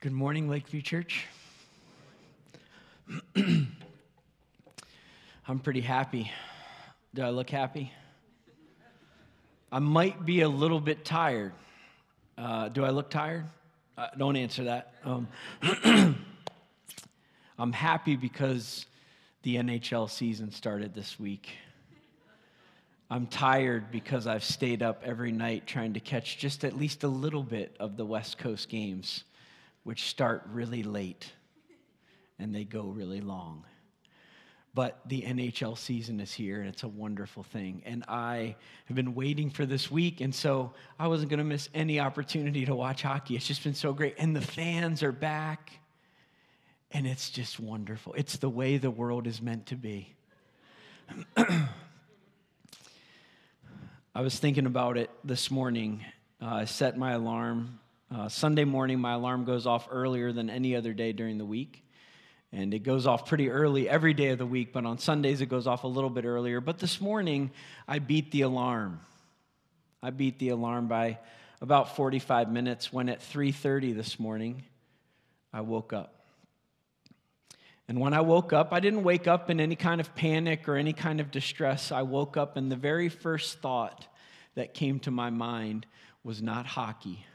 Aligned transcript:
Good 0.00 0.12
morning, 0.12 0.48
Lakeview 0.48 0.80
Church. 0.80 1.26
I'm 3.36 3.68
pretty 5.62 5.82
happy. 5.82 6.32
Do 7.12 7.20
I 7.20 7.28
look 7.28 7.50
happy? 7.50 7.92
I 9.70 9.78
might 9.78 10.24
be 10.24 10.40
a 10.40 10.48
little 10.48 10.80
bit 10.80 11.04
tired. 11.04 11.52
Uh, 12.38 12.70
do 12.70 12.82
I 12.82 12.88
look 12.88 13.10
tired? 13.10 13.44
Uh, 13.98 14.06
don't 14.16 14.36
answer 14.36 14.64
that. 14.64 14.94
Um, 15.04 15.28
I'm 17.58 17.72
happy 17.72 18.16
because 18.16 18.86
the 19.42 19.56
NHL 19.56 20.08
season 20.08 20.50
started 20.50 20.94
this 20.94 21.20
week. 21.20 21.50
I'm 23.10 23.26
tired 23.26 23.90
because 23.90 24.26
I've 24.26 24.44
stayed 24.44 24.82
up 24.82 25.02
every 25.04 25.30
night 25.30 25.66
trying 25.66 25.92
to 25.92 26.00
catch 26.00 26.38
just 26.38 26.64
at 26.64 26.74
least 26.74 27.04
a 27.04 27.08
little 27.08 27.42
bit 27.42 27.76
of 27.78 27.98
the 27.98 28.06
West 28.06 28.38
Coast 28.38 28.70
games, 28.70 29.24
which 29.90 30.04
start 30.04 30.46
really 30.52 30.84
late 30.84 31.32
and 32.38 32.54
they 32.54 32.62
go 32.62 32.82
really 32.82 33.20
long. 33.20 33.64
But 34.72 35.00
the 35.04 35.22
NHL 35.22 35.76
season 35.76 36.20
is 36.20 36.32
here 36.32 36.60
and 36.60 36.68
it's 36.68 36.84
a 36.84 36.88
wonderful 36.88 37.42
thing. 37.42 37.82
And 37.84 38.04
I 38.06 38.54
have 38.84 38.94
been 38.94 39.16
waiting 39.16 39.50
for 39.50 39.66
this 39.66 39.90
week, 39.90 40.20
and 40.20 40.32
so 40.32 40.74
I 40.96 41.08
wasn't 41.08 41.30
going 41.30 41.38
to 41.38 41.44
miss 41.44 41.68
any 41.74 41.98
opportunity 41.98 42.64
to 42.66 42.74
watch 42.76 43.02
hockey. 43.02 43.34
It's 43.34 43.48
just 43.48 43.64
been 43.64 43.74
so 43.74 43.92
great. 43.92 44.14
And 44.16 44.36
the 44.36 44.40
fans 44.40 45.02
are 45.02 45.10
back, 45.10 45.72
and 46.92 47.04
it's 47.04 47.28
just 47.28 47.58
wonderful. 47.58 48.12
It's 48.12 48.36
the 48.36 48.48
way 48.48 48.76
the 48.76 48.92
world 48.92 49.26
is 49.26 49.42
meant 49.42 49.66
to 49.66 49.74
be. 49.74 50.14
I 51.36 51.66
was 54.20 54.38
thinking 54.38 54.66
about 54.66 54.96
it 54.96 55.10
this 55.24 55.50
morning. 55.50 56.04
Uh, 56.40 56.46
I 56.46 56.64
set 56.66 56.96
my 56.96 57.10
alarm. 57.14 57.79
Uh, 58.12 58.28
Sunday 58.28 58.64
morning, 58.64 58.98
my 58.98 59.12
alarm 59.12 59.44
goes 59.44 59.68
off 59.68 59.86
earlier 59.88 60.32
than 60.32 60.50
any 60.50 60.74
other 60.74 60.92
day 60.92 61.12
during 61.12 61.38
the 61.38 61.44
week. 61.44 61.84
And 62.52 62.74
it 62.74 62.80
goes 62.80 63.06
off 63.06 63.26
pretty 63.26 63.50
early 63.50 63.88
every 63.88 64.14
day 64.14 64.30
of 64.30 64.38
the 64.38 64.46
week, 64.46 64.72
but 64.72 64.84
on 64.84 64.98
Sundays 64.98 65.40
it 65.40 65.46
goes 65.46 65.68
off 65.68 65.84
a 65.84 65.88
little 65.88 66.10
bit 66.10 66.24
earlier. 66.24 66.60
But 66.60 66.80
this 66.80 67.00
morning, 67.00 67.52
I 67.86 68.00
beat 68.00 68.32
the 68.32 68.40
alarm. 68.40 68.98
I 70.02 70.10
beat 70.10 70.40
the 70.40 70.48
alarm 70.48 70.88
by 70.88 71.18
about 71.60 71.94
45 71.94 72.50
minutes 72.50 72.92
when 72.92 73.08
at 73.08 73.20
3:30 73.20 73.92
this 73.92 74.18
morning, 74.18 74.64
I 75.52 75.60
woke 75.60 75.92
up. 75.92 76.26
And 77.86 78.00
when 78.00 78.12
I 78.12 78.22
woke 78.22 78.52
up, 78.52 78.72
I 78.72 78.80
didn't 78.80 79.04
wake 79.04 79.28
up 79.28 79.50
in 79.50 79.60
any 79.60 79.76
kind 79.76 80.00
of 80.00 80.16
panic 80.16 80.68
or 80.68 80.74
any 80.74 80.92
kind 80.92 81.20
of 81.20 81.30
distress. 81.30 81.92
I 81.92 82.02
woke 82.02 82.36
up, 82.36 82.56
and 82.56 82.72
the 82.72 82.76
very 82.76 83.08
first 83.08 83.60
thought 83.60 84.08
that 84.56 84.74
came 84.74 84.98
to 85.00 85.12
my 85.12 85.30
mind 85.30 85.86
was 86.24 86.42
not 86.42 86.66
hockey. 86.66 87.26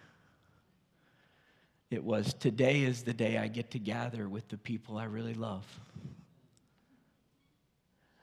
It 1.91 2.03
was 2.03 2.33
today 2.33 2.81
is 2.81 3.03
the 3.03 3.13
day 3.13 3.37
I 3.37 3.47
get 3.47 3.71
to 3.71 3.79
gather 3.79 4.27
with 4.27 4.47
the 4.49 4.57
people 4.57 4.97
I 4.97 5.05
really 5.05 5.33
love. 5.33 5.65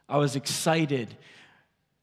I 0.09 0.19
was 0.19 0.37
excited 0.37 1.17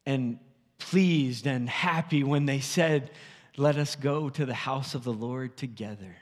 and 0.06 0.40
pleased 0.80 1.46
and 1.46 1.70
happy 1.70 2.24
when 2.24 2.46
they 2.46 2.60
said, 2.60 3.12
Let 3.58 3.78
us 3.78 3.96
go 3.96 4.30
to 4.30 4.46
the 4.46 4.54
house 4.54 4.96
of 4.96 5.04
the 5.04 5.14
Lord 5.14 5.58
together 5.58 6.16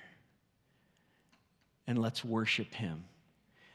and 1.86 2.00
let's 2.00 2.26
worship 2.26 2.74
him. 2.74 3.06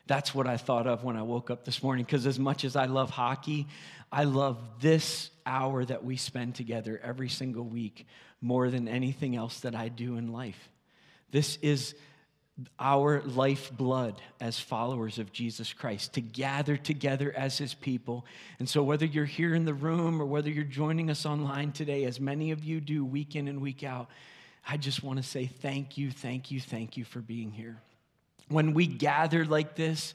That's 0.07 0.35
what 0.35 0.47
I 0.47 0.57
thought 0.57 0.87
of 0.87 1.05
when 1.05 1.17
I 1.17 1.23
woke 1.23 1.51
up 1.51 1.65
this 1.65 1.83
morning 1.83 2.05
because 2.05 2.27
as 2.27 2.39
much 2.39 2.65
as 2.65 2.77
I 2.77 2.87
love 2.87 3.11
hockey, 3.11 3.69
I 4.11 4.25
love 4.25 4.59
this 4.81 5.31
hour 5.47 5.85
that 5.85 6.05
we 6.05 6.17
spend 6.17 6.55
together 6.55 7.01
every 7.03 7.29
single 7.29 7.65
week 7.65 8.07
more 8.41 8.69
than 8.69 8.89
anything 8.89 9.37
else 9.37 9.61
that 9.61 9.75
I 9.75 9.89
do 9.89 10.17
in 10.17 10.33
life. 10.33 10.69
This 11.33 11.59
is 11.63 11.95
our 12.79 13.23
lifeblood 13.23 14.21
as 14.39 14.61
followers 14.61 15.19
of 15.19 15.33
Jesus 15.33 15.73
Christ, 15.73 16.13
to 16.15 16.21
gather 16.21 16.77
together 16.77 17.33
as 17.35 17.59
his 17.59 17.75
people. 17.75 18.27
And 18.59 18.69
so, 18.69 18.83
whether 18.83 19.07
you're 19.07 19.25
here 19.25 19.55
in 19.55 19.65
the 19.65 19.75
room 19.75 20.21
or 20.21 20.27
whether 20.27 20.51
you're 20.51 20.65
joining 20.65 21.11
us 21.11 21.27
online 21.27 21.73
today, 21.73 22.05
as 22.05 22.21
many 22.21 22.51
of 22.51 22.63
you 22.63 22.81
do 22.81 23.05
week 23.05 23.35
in 23.35 23.49
and 23.49 23.61
week 23.61 23.83
out, 23.83 24.09
I 24.69 24.77
just 24.77 25.03
want 25.03 25.17
to 25.17 25.23
say 25.23 25.47
thank 25.47 25.99
you, 25.99 26.11
thank 26.11 26.51
you, 26.51 26.61
thank 26.61 26.97
you 26.97 27.05
for 27.05 27.21
being 27.21 27.51
here. 27.51 27.79
When 28.49 28.75
we 28.75 28.87
gather 28.87 29.47
like 29.47 29.75
this, 29.75 30.15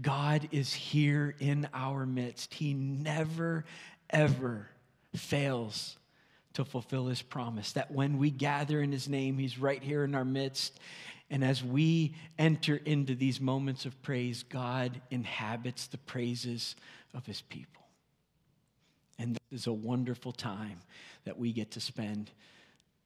God 0.00 0.48
is 0.52 0.72
here 0.74 1.34
in 1.40 1.68
our 1.72 2.04
midst. 2.04 2.52
He 2.52 2.74
never, 2.74 3.64
ever 4.10 4.68
fails 5.14 5.97
to 6.58 6.64
fulfill 6.64 7.06
his 7.06 7.22
promise 7.22 7.70
that 7.72 7.92
when 7.92 8.18
we 8.18 8.32
gather 8.32 8.80
in 8.82 8.90
his 8.90 9.08
name, 9.08 9.38
he's 9.38 9.60
right 9.60 9.80
here 9.80 10.02
in 10.02 10.12
our 10.16 10.24
midst. 10.24 10.80
And 11.30 11.44
as 11.44 11.62
we 11.62 12.16
enter 12.36 12.74
into 12.84 13.14
these 13.14 13.40
moments 13.40 13.86
of 13.86 14.02
praise, 14.02 14.42
God 14.42 15.00
inhabits 15.12 15.86
the 15.86 15.98
praises 15.98 16.74
of 17.14 17.24
his 17.26 17.42
people. 17.42 17.84
And 19.20 19.36
this 19.36 19.60
is 19.60 19.66
a 19.68 19.72
wonderful 19.72 20.32
time 20.32 20.80
that 21.24 21.38
we 21.38 21.52
get 21.52 21.70
to 21.72 21.80
spend 21.80 22.32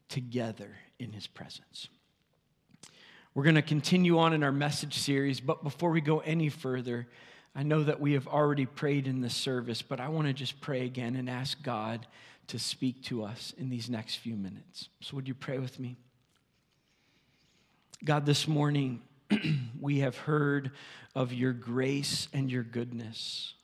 together 0.08 0.70
in 0.98 1.12
his 1.12 1.26
presence. 1.26 1.88
We're 3.34 3.44
going 3.44 3.56
to 3.56 3.62
continue 3.62 4.18
on 4.18 4.32
in 4.32 4.42
our 4.42 4.52
message 4.52 4.96
series, 4.98 5.40
but 5.40 5.62
before 5.62 5.90
we 5.90 6.00
go 6.00 6.20
any 6.20 6.48
further, 6.48 7.06
I 7.54 7.64
know 7.64 7.82
that 7.82 8.00
we 8.00 8.14
have 8.14 8.26
already 8.26 8.64
prayed 8.64 9.06
in 9.06 9.20
this 9.20 9.34
service, 9.34 9.82
but 9.82 10.00
I 10.00 10.08
want 10.08 10.26
to 10.26 10.32
just 10.32 10.58
pray 10.62 10.86
again 10.86 11.16
and 11.16 11.28
ask 11.28 11.62
God 11.62 12.06
to 12.52 12.58
speak 12.58 13.02
to 13.02 13.24
us 13.24 13.54
in 13.56 13.70
these 13.70 13.88
next 13.88 14.16
few 14.16 14.36
minutes. 14.36 14.90
So, 15.00 15.16
would 15.16 15.26
you 15.26 15.34
pray 15.34 15.58
with 15.58 15.80
me? 15.80 15.96
God, 18.04 18.26
this 18.26 18.46
morning 18.46 19.00
we 19.80 20.00
have 20.00 20.18
heard 20.18 20.70
of 21.14 21.32
your 21.32 21.54
grace 21.54 22.28
and 22.34 22.52
your 22.52 22.62
goodness. 22.62 23.54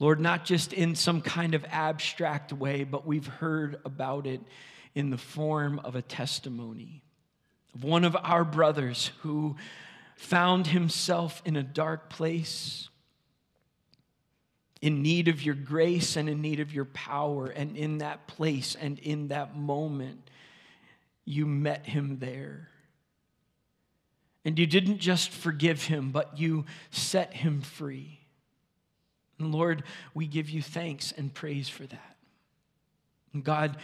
Lord, 0.00 0.18
not 0.18 0.44
just 0.44 0.72
in 0.72 0.96
some 0.96 1.22
kind 1.22 1.54
of 1.54 1.64
abstract 1.68 2.52
way, 2.52 2.82
but 2.82 3.06
we've 3.06 3.28
heard 3.28 3.78
about 3.84 4.26
it 4.26 4.40
in 4.96 5.10
the 5.10 5.18
form 5.18 5.78
of 5.78 5.94
a 5.94 6.02
testimony 6.02 7.00
of 7.76 7.84
one 7.84 8.04
of 8.04 8.16
our 8.20 8.44
brothers 8.44 9.12
who 9.20 9.54
found 10.16 10.66
himself 10.66 11.40
in 11.44 11.54
a 11.54 11.62
dark 11.62 12.10
place, 12.10 12.89
in 14.82 15.02
need 15.02 15.28
of 15.28 15.42
your 15.42 15.54
grace 15.54 16.16
and 16.16 16.28
in 16.28 16.40
need 16.40 16.60
of 16.60 16.72
your 16.72 16.86
power. 16.86 17.46
And 17.46 17.76
in 17.76 17.98
that 17.98 18.26
place 18.26 18.76
and 18.80 18.98
in 18.98 19.28
that 19.28 19.56
moment, 19.56 20.30
you 21.24 21.46
met 21.46 21.86
him 21.86 22.18
there. 22.18 22.68
And 24.44 24.58
you 24.58 24.66
didn't 24.66 24.98
just 24.98 25.30
forgive 25.30 25.84
him, 25.84 26.12
but 26.12 26.38
you 26.38 26.64
set 26.90 27.34
him 27.34 27.60
free. 27.60 28.20
And 29.38 29.52
Lord, 29.52 29.84
we 30.14 30.26
give 30.26 30.48
you 30.48 30.62
thanks 30.62 31.12
and 31.12 31.32
praise 31.32 31.68
for 31.68 31.84
that. 31.84 32.16
And 33.32 33.44
God, 33.44 33.76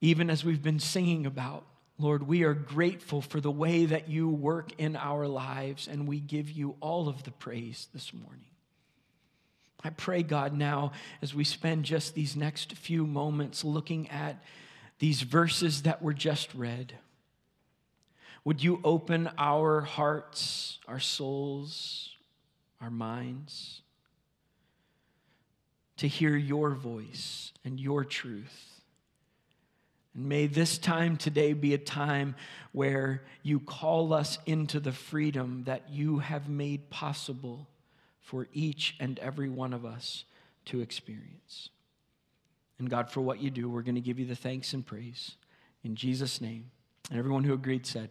even 0.00 0.28
as 0.28 0.44
we've 0.44 0.62
been 0.62 0.80
singing 0.80 1.26
about, 1.26 1.64
Lord, 1.98 2.26
we 2.26 2.42
are 2.42 2.54
grateful 2.54 3.22
for 3.22 3.40
the 3.40 3.50
way 3.50 3.86
that 3.86 4.08
you 4.08 4.28
work 4.28 4.72
in 4.78 4.96
our 4.96 5.26
lives, 5.28 5.86
and 5.86 6.08
we 6.08 6.18
give 6.18 6.50
you 6.50 6.76
all 6.80 7.08
of 7.08 7.22
the 7.22 7.30
praise 7.30 7.88
this 7.94 8.12
morning. 8.12 8.53
I 9.84 9.90
pray, 9.90 10.22
God, 10.22 10.56
now 10.56 10.92
as 11.20 11.34
we 11.34 11.44
spend 11.44 11.84
just 11.84 12.14
these 12.14 12.34
next 12.34 12.72
few 12.72 13.06
moments 13.06 13.64
looking 13.64 14.08
at 14.08 14.42
these 14.98 15.20
verses 15.20 15.82
that 15.82 16.00
were 16.00 16.14
just 16.14 16.54
read, 16.54 16.94
would 18.44 18.64
you 18.64 18.80
open 18.82 19.28
our 19.36 19.82
hearts, 19.82 20.78
our 20.88 21.00
souls, 21.00 22.10
our 22.80 22.90
minds 22.90 23.82
to 25.98 26.08
hear 26.08 26.34
your 26.34 26.70
voice 26.70 27.52
and 27.62 27.78
your 27.78 28.04
truth? 28.04 28.80
And 30.14 30.26
may 30.26 30.46
this 30.46 30.78
time 30.78 31.18
today 31.18 31.52
be 31.52 31.74
a 31.74 31.78
time 31.78 32.36
where 32.72 33.22
you 33.42 33.60
call 33.60 34.14
us 34.14 34.38
into 34.46 34.80
the 34.80 34.92
freedom 34.92 35.64
that 35.66 35.90
you 35.90 36.20
have 36.20 36.48
made 36.48 36.88
possible 36.88 37.66
for 38.24 38.48
each 38.54 38.96
and 38.98 39.18
every 39.18 39.50
one 39.50 39.74
of 39.74 39.84
us 39.84 40.24
to 40.64 40.80
experience. 40.80 41.68
And 42.78 42.88
God, 42.88 43.10
for 43.10 43.20
what 43.20 43.40
you 43.40 43.50
do, 43.50 43.68
we're 43.68 43.82
going 43.82 43.94
to 43.94 44.00
give 44.00 44.18
you 44.18 44.24
the 44.24 44.34
thanks 44.34 44.72
and 44.72 44.84
praise. 44.84 45.32
In 45.84 45.94
Jesus' 45.94 46.40
name. 46.40 46.70
And 47.10 47.18
everyone 47.18 47.44
who 47.44 47.52
agreed 47.52 47.86
said, 47.86 48.08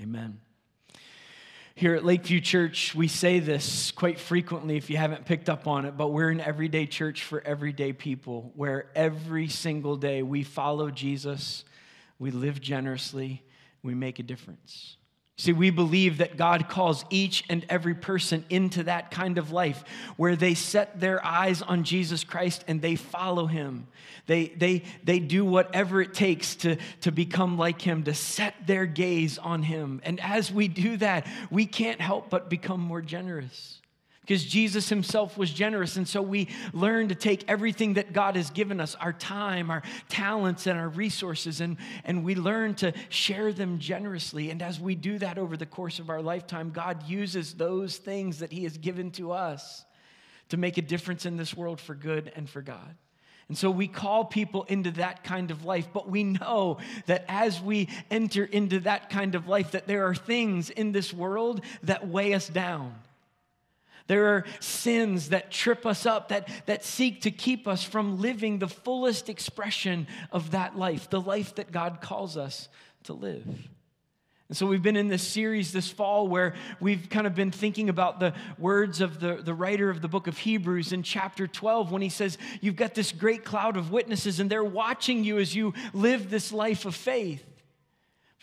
Amen. 0.00 0.40
Here 1.74 1.94
at 1.94 2.04
Lakeview 2.04 2.40
Church, 2.40 2.94
we 2.94 3.08
say 3.08 3.40
this 3.40 3.90
quite 3.90 4.20
frequently 4.20 4.76
if 4.76 4.88
you 4.88 4.98
haven't 4.98 5.24
picked 5.24 5.48
up 5.48 5.66
on 5.66 5.84
it, 5.84 5.96
but 5.96 6.08
we're 6.08 6.28
an 6.28 6.40
everyday 6.40 6.86
church 6.86 7.24
for 7.24 7.40
everyday 7.40 7.92
people 7.92 8.52
where 8.54 8.86
every 8.94 9.48
single 9.48 9.96
day 9.96 10.22
we 10.22 10.44
follow 10.44 10.90
Jesus, 10.90 11.64
we 12.18 12.30
live 12.30 12.60
generously, 12.60 13.42
we 13.82 13.94
make 13.94 14.18
a 14.18 14.22
difference. 14.22 14.96
See, 15.42 15.52
we 15.52 15.70
believe 15.70 16.18
that 16.18 16.36
God 16.36 16.68
calls 16.68 17.04
each 17.10 17.42
and 17.48 17.66
every 17.68 17.96
person 17.96 18.44
into 18.48 18.84
that 18.84 19.10
kind 19.10 19.38
of 19.38 19.50
life 19.50 19.82
where 20.16 20.36
they 20.36 20.54
set 20.54 21.00
their 21.00 21.24
eyes 21.26 21.62
on 21.62 21.82
Jesus 21.82 22.22
Christ 22.22 22.64
and 22.68 22.80
they 22.80 22.94
follow 22.94 23.46
him. 23.46 23.88
They, 24.28 24.50
they, 24.56 24.84
they 25.02 25.18
do 25.18 25.44
whatever 25.44 26.00
it 26.00 26.14
takes 26.14 26.54
to, 26.56 26.76
to 27.00 27.10
become 27.10 27.58
like 27.58 27.82
him, 27.82 28.04
to 28.04 28.14
set 28.14 28.54
their 28.68 28.86
gaze 28.86 29.36
on 29.36 29.64
him. 29.64 30.00
And 30.04 30.20
as 30.20 30.52
we 30.52 30.68
do 30.68 30.96
that, 30.98 31.26
we 31.50 31.66
can't 31.66 32.00
help 32.00 32.30
but 32.30 32.48
become 32.48 32.78
more 32.78 33.02
generous 33.02 33.81
because 34.22 34.44
Jesus 34.44 34.88
himself 34.88 35.36
was 35.36 35.50
generous. 35.50 35.96
And 35.96 36.06
so 36.06 36.22
we 36.22 36.48
learn 36.72 37.08
to 37.08 37.14
take 37.14 37.44
everything 37.48 37.94
that 37.94 38.12
God 38.12 38.36
has 38.36 38.50
given 38.50 38.80
us 38.80 38.94
our 38.94 39.12
time, 39.12 39.68
our 39.68 39.82
talents, 40.08 40.68
and 40.68 40.78
our 40.78 40.88
resources 40.88 41.60
and, 41.60 41.76
and 42.04 42.24
we 42.24 42.36
learn 42.36 42.74
to 42.76 42.92
share 43.08 43.52
them 43.52 43.80
generously. 43.80 44.50
And 44.50 44.62
as 44.62 44.78
we 44.78 44.94
do 44.94 45.18
that 45.18 45.38
over 45.38 45.56
the 45.56 45.66
course 45.66 45.98
of 45.98 46.08
our 46.08 46.22
lifetime, 46.22 46.70
God 46.70 47.08
uses 47.08 47.54
those 47.54 47.96
things 47.96 48.38
that 48.38 48.52
He 48.52 48.62
has 48.62 48.78
given 48.78 49.10
to 49.12 49.32
us 49.32 49.84
to 50.50 50.56
make 50.56 50.78
a 50.78 50.82
difference 50.82 51.26
in 51.26 51.36
this 51.36 51.56
world 51.56 51.80
for 51.80 51.94
good 51.94 52.30
and 52.36 52.48
for 52.48 52.62
God. 52.62 52.94
And 53.48 53.58
so 53.58 53.70
we 53.70 53.88
call 53.88 54.24
people 54.24 54.62
into 54.64 54.92
that 54.92 55.24
kind 55.24 55.50
of 55.50 55.64
life, 55.64 55.88
but 55.92 56.08
we 56.08 56.22
know 56.22 56.78
that 57.06 57.24
as 57.28 57.60
we 57.60 57.88
enter 58.08 58.44
into 58.44 58.80
that 58.80 59.10
kind 59.10 59.34
of 59.34 59.48
life, 59.48 59.72
that 59.72 59.88
there 59.88 60.06
are 60.06 60.14
things 60.14 60.70
in 60.70 60.92
this 60.92 61.12
world 61.12 61.62
that 61.82 62.06
weigh 62.06 62.34
us 62.34 62.48
down 62.48 62.94
there 64.12 64.26
are 64.26 64.44
sins 64.60 65.30
that 65.30 65.50
trip 65.50 65.86
us 65.86 66.04
up, 66.04 66.28
that, 66.28 66.46
that 66.66 66.84
seek 66.84 67.22
to 67.22 67.30
keep 67.30 67.66
us 67.66 67.82
from 67.82 68.20
living 68.20 68.58
the 68.58 68.68
fullest 68.68 69.30
expression 69.30 70.06
of 70.30 70.50
that 70.50 70.76
life, 70.76 71.08
the 71.08 71.18
life 71.18 71.54
that 71.54 71.72
God 71.72 72.02
calls 72.02 72.36
us 72.36 72.68
to 73.04 73.14
live. 73.14 73.46
And 74.50 74.56
so 74.58 74.66
we've 74.66 74.82
been 74.82 74.96
in 74.96 75.08
this 75.08 75.26
series 75.26 75.72
this 75.72 75.90
fall 75.90 76.28
where 76.28 76.52
we've 76.78 77.08
kind 77.08 77.26
of 77.26 77.34
been 77.34 77.50
thinking 77.50 77.88
about 77.88 78.20
the 78.20 78.34
words 78.58 79.00
of 79.00 79.18
the, 79.18 79.36
the 79.36 79.54
writer 79.54 79.88
of 79.88 80.02
the 80.02 80.08
book 80.08 80.26
of 80.26 80.36
Hebrews 80.36 80.92
in 80.92 81.02
chapter 81.02 81.46
12 81.46 81.90
when 81.90 82.02
he 82.02 82.10
says, 82.10 82.36
You've 82.60 82.76
got 82.76 82.92
this 82.92 83.12
great 83.12 83.46
cloud 83.46 83.78
of 83.78 83.90
witnesses 83.90 84.40
and 84.40 84.50
they're 84.50 84.62
watching 84.62 85.24
you 85.24 85.38
as 85.38 85.54
you 85.54 85.72
live 85.94 86.28
this 86.28 86.52
life 86.52 86.84
of 86.84 86.94
faith. 86.94 87.42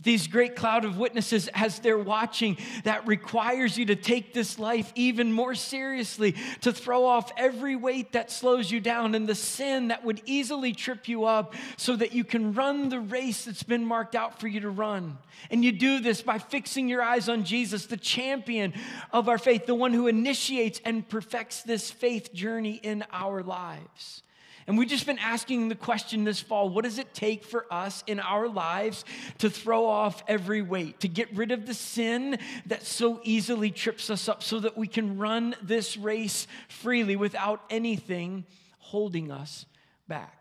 These 0.04 0.28
great 0.28 0.56
cloud 0.56 0.86
of 0.86 0.98
witnesses, 0.98 1.50
as 1.54 1.80
they're 1.80 1.98
watching, 1.98 2.58
that 2.84 3.06
requires 3.08 3.78
you 3.78 3.86
to 3.86 3.96
take 3.96 4.34
this 4.34 4.58
life 4.58 4.92
even 4.96 5.34
more 5.34 5.56
seriously, 5.56 6.36
to 6.62 6.72
throw 6.72 7.06
off 7.06 7.32
every 7.38 7.76
weight 7.76 8.14
that 8.14 8.32
slows 8.32 8.72
you 8.72 8.80
down 8.80 9.16
and 9.16 9.28
the 9.28 9.36
sin 9.36 9.90
that 9.90 10.06
would 10.06 10.22
easily 10.26 10.74
trip 10.74 11.08
you 11.08 11.26
up 11.26 11.54
so 11.78 11.96
that 11.96 12.14
you 12.14 12.24
can 12.24 12.54
run 12.54 12.90
the 12.90 13.00
race 13.00 13.46
that's 13.46 13.64
been 13.64 13.86
marked 13.86 14.16
out 14.16 14.40
for 14.40 14.48
you 14.48 14.62
to 14.62 14.70
run. 14.70 15.18
And 15.52 15.64
you 15.64 15.72
do 15.72 16.00
this 16.00 16.22
by 16.22 16.38
fixing 16.38 16.88
your 16.88 17.02
eyes 17.02 17.30
on 17.30 17.44
Jesus, 17.44 17.86
the 17.86 17.98
champion 17.98 18.74
of 19.12 19.30
our 19.30 19.38
faith, 19.38 19.66
the 19.66 19.76
one 19.76 19.94
who 19.94 20.08
initiates 20.08 20.80
and 20.86 21.08
perfects 21.08 21.64
this 21.64 21.92
faith 21.92 22.34
journey 22.34 22.80
in 22.82 23.04
our 23.12 23.44
lives. 23.44 24.24
And 24.70 24.78
we've 24.78 24.88
just 24.88 25.08
been 25.08 25.18
asking 25.18 25.70
the 25.70 25.76
question 25.76 26.26
this 26.26 26.40
fall 26.40 26.70
what 26.70 26.84
does 26.84 27.00
it 27.00 27.12
take 27.12 27.44
for 27.44 27.66
us 27.72 28.04
in 28.06 28.20
our 28.20 28.48
lives 28.48 29.04
to 29.40 29.50
throw 29.50 29.88
off 29.88 30.24
every 30.28 30.62
weight, 30.62 31.00
to 31.00 31.08
get 31.08 31.36
rid 31.36 31.52
of 31.52 31.66
the 31.66 31.74
sin 31.74 32.38
that 32.68 32.86
so 32.86 33.20
easily 33.24 33.72
trips 33.72 34.12
us 34.12 34.30
up 34.30 34.44
so 34.44 34.60
that 34.60 34.78
we 34.78 34.86
can 34.86 35.18
run 35.18 35.56
this 35.64 35.98
race 35.98 36.46
freely 36.68 37.16
without 37.16 37.64
anything 37.72 38.46
holding 38.78 39.32
us 39.32 39.66
back? 40.08 40.39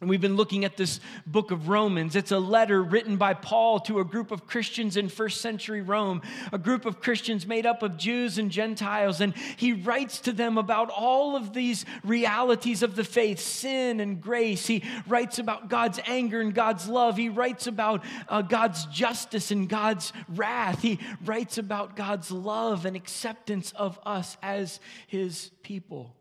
And 0.00 0.08
we've 0.08 0.20
been 0.20 0.36
looking 0.36 0.64
at 0.64 0.78
this 0.78 0.98
book 1.26 1.50
of 1.50 1.68
Romans. 1.68 2.16
It's 2.16 2.32
a 2.32 2.38
letter 2.38 2.82
written 2.82 3.18
by 3.18 3.34
Paul 3.34 3.80
to 3.80 4.00
a 4.00 4.04
group 4.04 4.30
of 4.30 4.46
Christians 4.46 4.96
in 4.96 5.10
first 5.10 5.42
century 5.42 5.82
Rome, 5.82 6.22
a 6.54 6.58
group 6.58 6.86
of 6.86 7.02
Christians 7.02 7.46
made 7.46 7.66
up 7.66 7.82
of 7.82 7.98
Jews 7.98 8.38
and 8.38 8.50
Gentiles. 8.50 9.20
And 9.20 9.36
he 9.36 9.74
writes 9.74 10.20
to 10.20 10.32
them 10.32 10.56
about 10.56 10.88
all 10.88 11.36
of 11.36 11.52
these 11.52 11.84
realities 12.02 12.82
of 12.82 12.96
the 12.96 13.04
faith 13.04 13.40
sin 13.40 14.00
and 14.00 14.22
grace. 14.22 14.66
He 14.66 14.82
writes 15.06 15.38
about 15.38 15.68
God's 15.68 16.00
anger 16.06 16.40
and 16.40 16.54
God's 16.54 16.88
love. 16.88 17.18
He 17.18 17.28
writes 17.28 17.66
about 17.66 18.02
uh, 18.26 18.40
God's 18.40 18.86
justice 18.86 19.50
and 19.50 19.68
God's 19.68 20.14
wrath. 20.30 20.80
He 20.80 20.98
writes 21.26 21.58
about 21.58 21.94
God's 21.94 22.30
love 22.30 22.86
and 22.86 22.96
acceptance 22.96 23.72
of 23.72 24.00
us 24.06 24.38
as 24.42 24.80
his 25.08 25.50
people. 25.62 26.16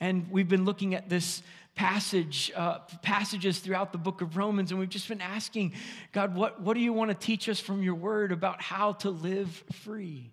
And 0.00 0.30
we've 0.30 0.48
been 0.48 0.64
looking 0.64 0.94
at 0.94 1.10
this 1.10 1.42
passage, 1.80 2.52
uh, 2.54 2.78
passages 3.00 3.58
throughout 3.58 3.90
the 3.90 3.96
book 3.96 4.20
of 4.20 4.36
Romans, 4.36 4.70
and 4.70 4.78
we've 4.78 4.90
just 4.90 5.08
been 5.08 5.22
asking, 5.22 5.72
God, 6.12 6.34
what, 6.34 6.60
what 6.60 6.74
do 6.74 6.80
you 6.80 6.92
want 6.92 7.10
to 7.10 7.14
teach 7.14 7.48
us 7.48 7.58
from 7.58 7.82
your 7.82 7.94
word 7.94 8.32
about 8.32 8.60
how 8.60 8.92
to 8.92 9.08
live 9.08 9.64
free? 9.72 10.30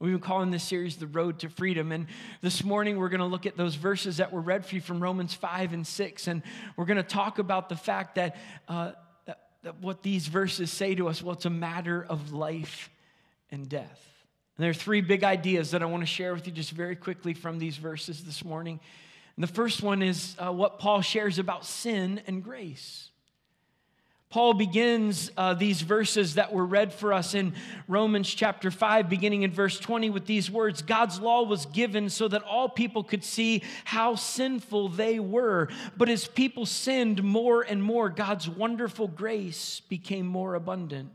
We've 0.00 0.10
been 0.10 0.20
calling 0.20 0.50
this 0.50 0.64
series 0.64 0.96
The 0.96 1.06
Road 1.06 1.38
to 1.38 1.48
Freedom. 1.48 1.92
And 1.92 2.08
this 2.40 2.64
morning 2.64 2.98
we're 2.98 3.10
going 3.10 3.20
to 3.20 3.26
look 3.26 3.46
at 3.46 3.56
those 3.56 3.76
verses 3.76 4.16
that 4.16 4.32
were 4.32 4.40
read 4.40 4.66
for 4.66 4.74
you 4.74 4.80
from 4.80 5.00
Romans 5.00 5.32
5 5.32 5.72
and 5.72 5.86
6. 5.86 6.26
And 6.26 6.42
we're 6.76 6.86
going 6.86 6.96
to 6.96 7.04
talk 7.04 7.38
about 7.38 7.68
the 7.68 7.76
fact 7.76 8.16
that, 8.16 8.34
uh, 8.66 8.90
that, 9.26 9.38
that 9.62 9.80
what 9.80 10.02
these 10.02 10.26
verses 10.26 10.72
say 10.72 10.96
to 10.96 11.06
us, 11.06 11.22
well, 11.22 11.34
it's 11.34 11.46
a 11.46 11.50
matter 11.50 12.04
of 12.04 12.32
life 12.32 12.90
and 13.52 13.68
death. 13.68 14.02
And 14.56 14.64
there 14.64 14.70
are 14.70 14.74
three 14.74 15.00
big 15.00 15.22
ideas 15.22 15.70
that 15.70 15.82
I 15.84 15.86
want 15.86 16.02
to 16.02 16.06
share 16.06 16.34
with 16.34 16.44
you 16.48 16.52
just 16.52 16.72
very 16.72 16.96
quickly 16.96 17.34
from 17.34 17.60
these 17.60 17.76
verses 17.76 18.24
this 18.24 18.44
morning. 18.44 18.80
And 19.36 19.42
the 19.42 19.52
first 19.52 19.82
one 19.82 20.02
is 20.02 20.36
uh, 20.38 20.52
what 20.52 20.78
Paul 20.78 21.00
shares 21.00 21.38
about 21.38 21.64
sin 21.64 22.20
and 22.26 22.42
grace. 22.42 23.08
Paul 24.32 24.54
begins 24.54 25.30
uh, 25.36 25.52
these 25.52 25.82
verses 25.82 26.36
that 26.36 26.54
were 26.54 26.64
read 26.64 26.90
for 26.94 27.12
us 27.12 27.34
in 27.34 27.52
Romans 27.86 28.32
chapter 28.32 28.70
5, 28.70 29.10
beginning 29.10 29.42
in 29.42 29.52
verse 29.52 29.78
20, 29.78 30.08
with 30.08 30.24
these 30.24 30.50
words 30.50 30.80
God's 30.80 31.20
law 31.20 31.42
was 31.42 31.66
given 31.66 32.08
so 32.08 32.28
that 32.28 32.42
all 32.42 32.66
people 32.70 33.04
could 33.04 33.24
see 33.24 33.62
how 33.84 34.14
sinful 34.14 34.88
they 34.88 35.20
were. 35.20 35.68
But 35.98 36.08
as 36.08 36.26
people 36.26 36.64
sinned 36.64 37.22
more 37.22 37.60
and 37.60 37.82
more, 37.82 38.08
God's 38.08 38.48
wonderful 38.48 39.06
grace 39.06 39.80
became 39.80 40.26
more 40.26 40.54
abundant. 40.54 41.10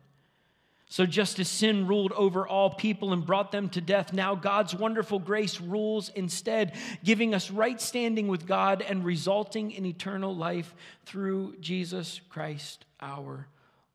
So, 0.90 1.06
just 1.06 1.38
as 1.40 1.50
sin 1.50 1.86
ruled 1.86 2.14
over 2.14 2.48
all 2.48 2.70
people 2.70 3.12
and 3.12 3.26
brought 3.26 3.52
them 3.52 3.68
to 3.70 3.82
death, 3.82 4.14
now 4.14 4.36
God's 4.36 4.74
wonderful 4.74 5.20
grace 5.20 5.60
rules 5.60 6.10
instead, 6.10 6.78
giving 7.04 7.36
us 7.36 7.52
right 7.52 7.80
standing 7.82 8.30
with 8.30 8.48
God 8.48 8.82
and 8.82 9.04
resulting 9.04 9.72
in 9.72 9.86
eternal 9.86 10.34
life 10.34 10.74
through 11.06 11.58
Jesus 11.60 12.22
Christ 12.30 12.86
our 13.02 13.48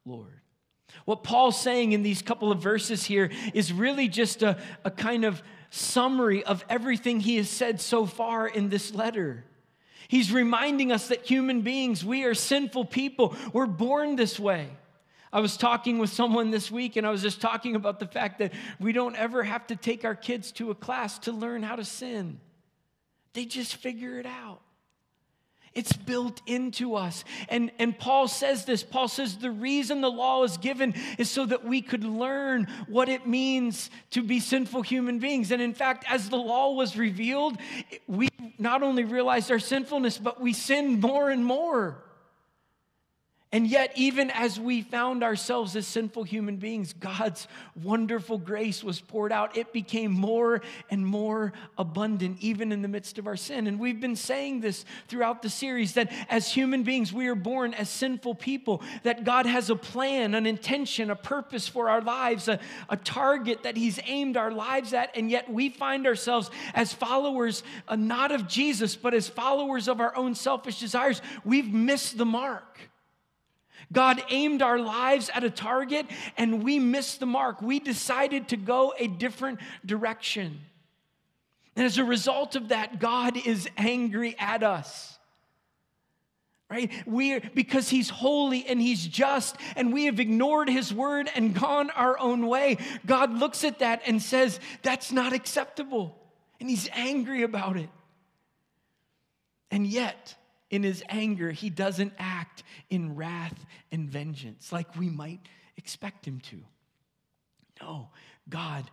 Lord. 0.04 0.40
What 1.06 1.24
Paul's 1.24 1.58
saying 1.58 1.92
in 1.92 2.02
these 2.02 2.20
couple 2.20 2.52
of 2.52 2.60
verses 2.60 3.04
here 3.04 3.30
is 3.54 3.72
really 3.72 4.08
just 4.08 4.42
a, 4.42 4.58
a 4.84 4.90
kind 4.90 5.24
of 5.24 5.42
summary 5.70 6.44
of 6.44 6.62
everything 6.68 7.20
he 7.20 7.36
has 7.36 7.48
said 7.48 7.80
so 7.80 8.04
far 8.04 8.46
in 8.46 8.68
this 8.68 8.94
letter. 8.94 9.44
He's 10.08 10.30
reminding 10.30 10.92
us 10.92 11.08
that 11.08 11.24
human 11.24 11.62
beings, 11.62 12.04
we 12.04 12.24
are 12.24 12.34
sinful 12.34 12.84
people, 12.84 13.34
we're 13.54 13.64
born 13.64 14.16
this 14.16 14.38
way. 14.38 14.68
I 15.32 15.40
was 15.40 15.56
talking 15.56 15.98
with 15.98 16.10
someone 16.10 16.50
this 16.50 16.70
week 16.70 16.96
and 16.96 17.06
I 17.06 17.10
was 17.10 17.22
just 17.22 17.40
talking 17.40 17.74
about 17.74 17.98
the 17.98 18.06
fact 18.06 18.38
that 18.40 18.52
we 18.78 18.92
don't 18.92 19.16
ever 19.16 19.42
have 19.42 19.66
to 19.68 19.76
take 19.76 20.04
our 20.04 20.14
kids 20.14 20.52
to 20.52 20.70
a 20.70 20.74
class 20.74 21.18
to 21.20 21.32
learn 21.32 21.62
how 21.62 21.76
to 21.76 21.84
sin. 21.84 22.38
They 23.32 23.46
just 23.46 23.76
figure 23.76 24.18
it 24.18 24.26
out. 24.26 24.60
It's 25.74 25.94
built 25.94 26.42
into 26.46 26.96
us. 26.96 27.24
And, 27.48 27.70
and 27.78 27.98
Paul 27.98 28.28
says 28.28 28.66
this. 28.66 28.82
Paul 28.82 29.08
says 29.08 29.38
the 29.38 29.50
reason 29.50 30.02
the 30.02 30.10
law 30.10 30.42
is 30.44 30.58
given 30.58 30.94
is 31.16 31.30
so 31.30 31.46
that 31.46 31.64
we 31.64 31.80
could 31.80 32.04
learn 32.04 32.68
what 32.88 33.08
it 33.08 33.26
means 33.26 33.88
to 34.10 34.22
be 34.22 34.38
sinful 34.38 34.82
human 34.82 35.18
beings. 35.18 35.50
And 35.50 35.62
in 35.62 35.72
fact, 35.72 36.04
as 36.10 36.28
the 36.28 36.36
law 36.36 36.74
was 36.74 36.98
revealed, 36.98 37.56
we 38.06 38.28
not 38.58 38.82
only 38.82 39.04
realized 39.04 39.50
our 39.50 39.58
sinfulness, 39.58 40.18
but 40.18 40.42
we 40.42 40.52
sinned 40.52 41.00
more 41.00 41.30
and 41.30 41.42
more. 41.42 42.04
And 43.54 43.66
yet, 43.66 43.92
even 43.96 44.30
as 44.30 44.58
we 44.58 44.80
found 44.80 45.22
ourselves 45.22 45.76
as 45.76 45.86
sinful 45.86 46.22
human 46.22 46.56
beings, 46.56 46.94
God's 46.94 47.46
wonderful 47.82 48.38
grace 48.38 48.82
was 48.82 48.98
poured 48.98 49.30
out. 49.30 49.58
It 49.58 49.74
became 49.74 50.10
more 50.10 50.62
and 50.88 51.06
more 51.06 51.52
abundant, 51.76 52.38
even 52.40 52.72
in 52.72 52.80
the 52.80 52.88
midst 52.88 53.18
of 53.18 53.26
our 53.26 53.36
sin. 53.36 53.66
And 53.66 53.78
we've 53.78 54.00
been 54.00 54.16
saying 54.16 54.62
this 54.62 54.86
throughout 55.06 55.42
the 55.42 55.50
series 55.50 55.92
that 55.94 56.10
as 56.30 56.50
human 56.50 56.82
beings, 56.82 57.12
we 57.12 57.26
are 57.26 57.34
born 57.34 57.74
as 57.74 57.90
sinful 57.90 58.36
people, 58.36 58.82
that 59.02 59.24
God 59.24 59.44
has 59.44 59.68
a 59.68 59.76
plan, 59.76 60.34
an 60.34 60.46
intention, 60.46 61.10
a 61.10 61.16
purpose 61.16 61.68
for 61.68 61.90
our 61.90 62.00
lives, 62.00 62.48
a, 62.48 62.58
a 62.88 62.96
target 62.96 63.64
that 63.64 63.76
He's 63.76 64.00
aimed 64.06 64.38
our 64.38 64.50
lives 64.50 64.94
at. 64.94 65.14
And 65.14 65.30
yet, 65.30 65.52
we 65.52 65.68
find 65.68 66.06
ourselves 66.06 66.50
as 66.72 66.94
followers, 66.94 67.64
uh, 67.86 67.96
not 67.96 68.32
of 68.32 68.48
Jesus, 68.48 68.96
but 68.96 69.12
as 69.12 69.28
followers 69.28 69.88
of 69.88 70.00
our 70.00 70.16
own 70.16 70.34
selfish 70.34 70.80
desires. 70.80 71.20
We've 71.44 71.70
missed 71.70 72.16
the 72.16 72.24
mark. 72.24 72.91
God 73.90 74.22
aimed 74.28 74.62
our 74.62 74.78
lives 74.78 75.30
at 75.34 75.44
a 75.44 75.50
target 75.50 76.06
and 76.36 76.62
we 76.62 76.78
missed 76.78 77.20
the 77.20 77.26
mark. 77.26 77.62
We 77.62 77.80
decided 77.80 78.48
to 78.48 78.56
go 78.56 78.92
a 78.98 79.06
different 79.06 79.60
direction. 79.84 80.60
And 81.74 81.86
as 81.86 81.96
a 81.96 82.04
result 82.04 82.54
of 82.54 82.68
that, 82.68 83.00
God 83.00 83.36
is 83.36 83.66
angry 83.78 84.36
at 84.38 84.62
us. 84.62 85.18
right? 86.72 86.90
We 87.06 87.38
because 87.38 87.90
he's 87.90 88.08
holy 88.08 88.64
and 88.66 88.80
he's 88.80 89.06
just 89.06 89.56
and 89.76 89.92
we 89.92 90.06
have 90.06 90.18
ignored 90.18 90.70
his 90.70 90.92
word 90.92 91.30
and 91.34 91.54
gone 91.54 91.90
our 91.90 92.18
own 92.18 92.46
way. 92.46 92.78
God 93.04 93.30
looks 93.30 93.62
at 93.62 93.80
that 93.80 94.00
and 94.06 94.22
says, 94.22 94.58
"That's 94.80 95.12
not 95.12 95.34
acceptable." 95.34 96.18
And 96.60 96.70
he's 96.70 96.88
angry 96.92 97.42
about 97.42 97.76
it. 97.76 97.90
And 99.70 99.86
yet, 99.86 100.34
in 100.72 100.82
his 100.82 101.04
anger, 101.08 101.52
he 101.52 101.70
doesn't 101.70 102.14
act 102.18 102.64
in 102.90 103.14
wrath 103.14 103.64
and 103.92 104.08
vengeance 104.08 104.72
like 104.72 104.96
we 104.96 105.08
might 105.08 105.40
expect 105.76 106.26
him 106.26 106.40
to. 106.40 106.60
No, 107.80 108.08
God 108.48 108.90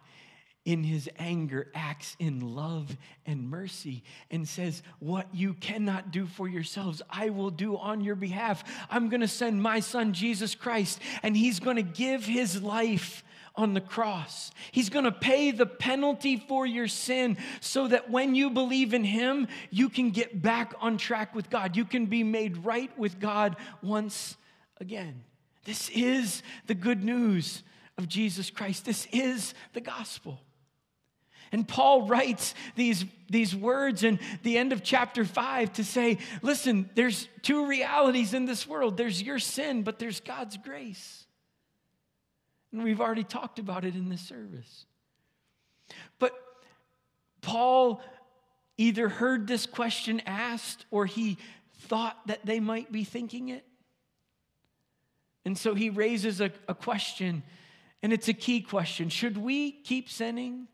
in 0.66 0.84
his 0.84 1.10
anger 1.18 1.72
acts 1.74 2.16
in 2.20 2.54
love 2.54 2.96
and 3.26 3.50
mercy 3.50 4.04
and 4.30 4.48
says, 4.48 4.84
What 5.00 5.34
you 5.34 5.54
cannot 5.56 6.12
do 6.12 6.28
for 6.28 6.48
yourselves, 6.48 7.02
I 7.10 7.30
will 7.30 7.50
do 7.50 7.78
on 7.78 8.02
your 8.02 8.16
behalf. 8.16 8.64
I'm 8.90 9.10
going 9.10 9.22
to 9.22 9.28
send 9.28 9.64
my 9.64 9.80
son, 9.80 10.14
Jesus 10.14 10.56
Christ, 10.56 11.00
and 11.24 11.36
he's 11.36 11.60
going 11.60 11.78
to 11.78 11.82
give 11.82 12.26
his 12.26 12.62
life 12.62 13.24
on 13.56 13.74
the 13.74 13.82
cross. 13.82 14.52
He's 14.72 14.90
going 14.90 15.06
to 15.06 15.12
pay 15.12 15.52
the 15.52 15.66
penalty 15.66 16.38
for 16.38 16.66
your 16.66 16.88
sin 16.88 17.38
so 17.60 17.88
that 17.88 18.10
when 18.10 18.36
you 18.36 18.50
believe 18.50 18.94
in 18.94 19.04
him, 19.04 19.48
you 19.70 19.90
can 19.90 20.12
get 20.12 20.42
back 20.42 20.74
on 20.80 20.98
track 20.98 21.36
with 21.36 21.50
God. 21.50 21.76
You 21.76 21.86
can 21.86 22.06
be 22.06 22.24
made 22.24 22.66
right 22.66 22.96
with 22.98 23.20
God 23.20 23.56
once 23.82 24.38
again. 24.80 25.24
This 25.66 25.90
is 25.90 26.42
the 26.68 26.76
good 26.76 27.04
news 27.04 27.64
of 27.98 28.08
Jesus 28.08 28.50
Christ. 28.50 28.86
This 28.86 29.08
is 29.12 29.54
the 29.74 29.82
gospel. 29.82 30.40
And 31.52 31.68
Paul 31.68 32.08
writes 32.08 32.54
these, 32.76 33.06
these 33.30 33.56
words 33.56 34.04
in 34.04 34.20
the 34.44 34.58
end 34.58 34.72
of 34.72 34.84
chapter 34.84 35.26
5 35.26 35.74
to 35.74 35.84
say, 35.84 36.20
listen, 36.42 36.90
there's 36.96 37.28
two 37.42 37.66
realities 37.66 38.34
in 38.34 38.46
this 38.46 38.68
world 38.68 38.98
there's 38.98 39.22
your 39.22 39.40
sin, 39.40 39.84
but 39.84 40.00
there's 40.00 40.20
God's 40.20 40.58
grace. 40.58 41.26
And 42.72 42.84
we've 42.84 43.02
already 43.02 43.24
talked 43.24 43.60
about 43.60 43.86
it 43.86 43.96
in 43.96 44.10
this 44.10 44.22
service. 44.22 44.86
But 46.20 46.34
Paul 47.42 48.02
either 48.78 49.10
heard 49.10 49.48
this 49.48 49.66
question 49.66 50.22
asked 50.26 50.86
or 50.92 51.06
he 51.06 51.38
thought 51.82 52.18
that 52.28 52.46
they 52.46 52.60
might 52.60 52.92
be 52.92 53.04
thinking 53.04 53.50
it. 53.50 53.66
And 55.46 55.58
so 55.58 55.74
he 55.74 55.90
raises 55.90 56.42
a, 56.42 56.52
a 56.68 56.76
question, 56.76 57.44
and 58.04 58.14
it's 58.14 58.28
a 58.28 58.34
key 58.34 58.62
question 58.62 59.10
Should 59.10 59.38
we 59.38 59.72
keep 59.72 60.10
sinning? 60.10 60.68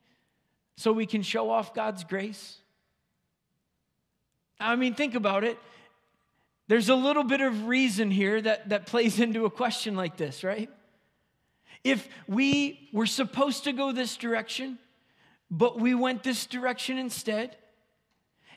so 0.78 0.92
we 0.92 1.06
can 1.06 1.22
show 1.22 1.50
off 1.50 1.74
God's 1.74 2.04
grace? 2.04 2.58
I 4.60 4.75
mean, 4.75 4.94
think 4.94 5.16
about 5.16 5.44
it. 5.44 5.58
There's 6.68 6.90
a 6.90 6.96
little 6.96 7.24
bit 7.24 7.42
of 7.42 7.68
reason 7.68 8.10
here 8.10 8.42
that, 8.42 8.70
that 8.70 8.88
plays 8.88 9.20
into 9.20 9.46
a 9.46 9.50
question 9.50 9.96
like 9.96 10.18
this, 10.18 10.44
right? 10.44 10.70
If 11.86 12.10
we 12.27 12.89
were 12.92 13.06
supposed 13.06 13.65
to 13.65 13.72
go 13.72 13.92
this 13.92 14.18
direction, 14.18 14.80
but 15.51 15.80
we 15.80 15.94
went 15.94 16.24
this 16.24 16.48
direction 16.48 16.98
instead, 16.98 17.56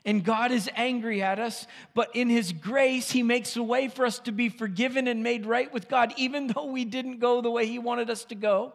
and 0.03 0.23
God 0.23 0.51
is 0.51 0.67
angry 0.75 1.21
at 1.21 1.37
us, 1.37 1.67
but 1.93 2.15
in 2.15 2.27
His 2.27 2.51
grace, 2.51 3.11
He 3.11 3.21
makes 3.21 3.55
a 3.55 3.61
way 3.61 3.87
for 3.87 4.03
us 4.03 4.17
to 4.19 4.31
be 4.31 4.49
forgiven 4.49 5.07
and 5.07 5.21
made 5.21 5.45
right 5.45 5.71
with 5.71 5.87
God, 5.87 6.11
even 6.17 6.47
though 6.47 6.65
we 6.65 6.85
didn't 6.85 7.19
go 7.19 7.39
the 7.39 7.51
way 7.51 7.67
He 7.67 7.77
wanted 7.77 8.09
us 8.09 8.25
to 8.25 8.35
go. 8.35 8.73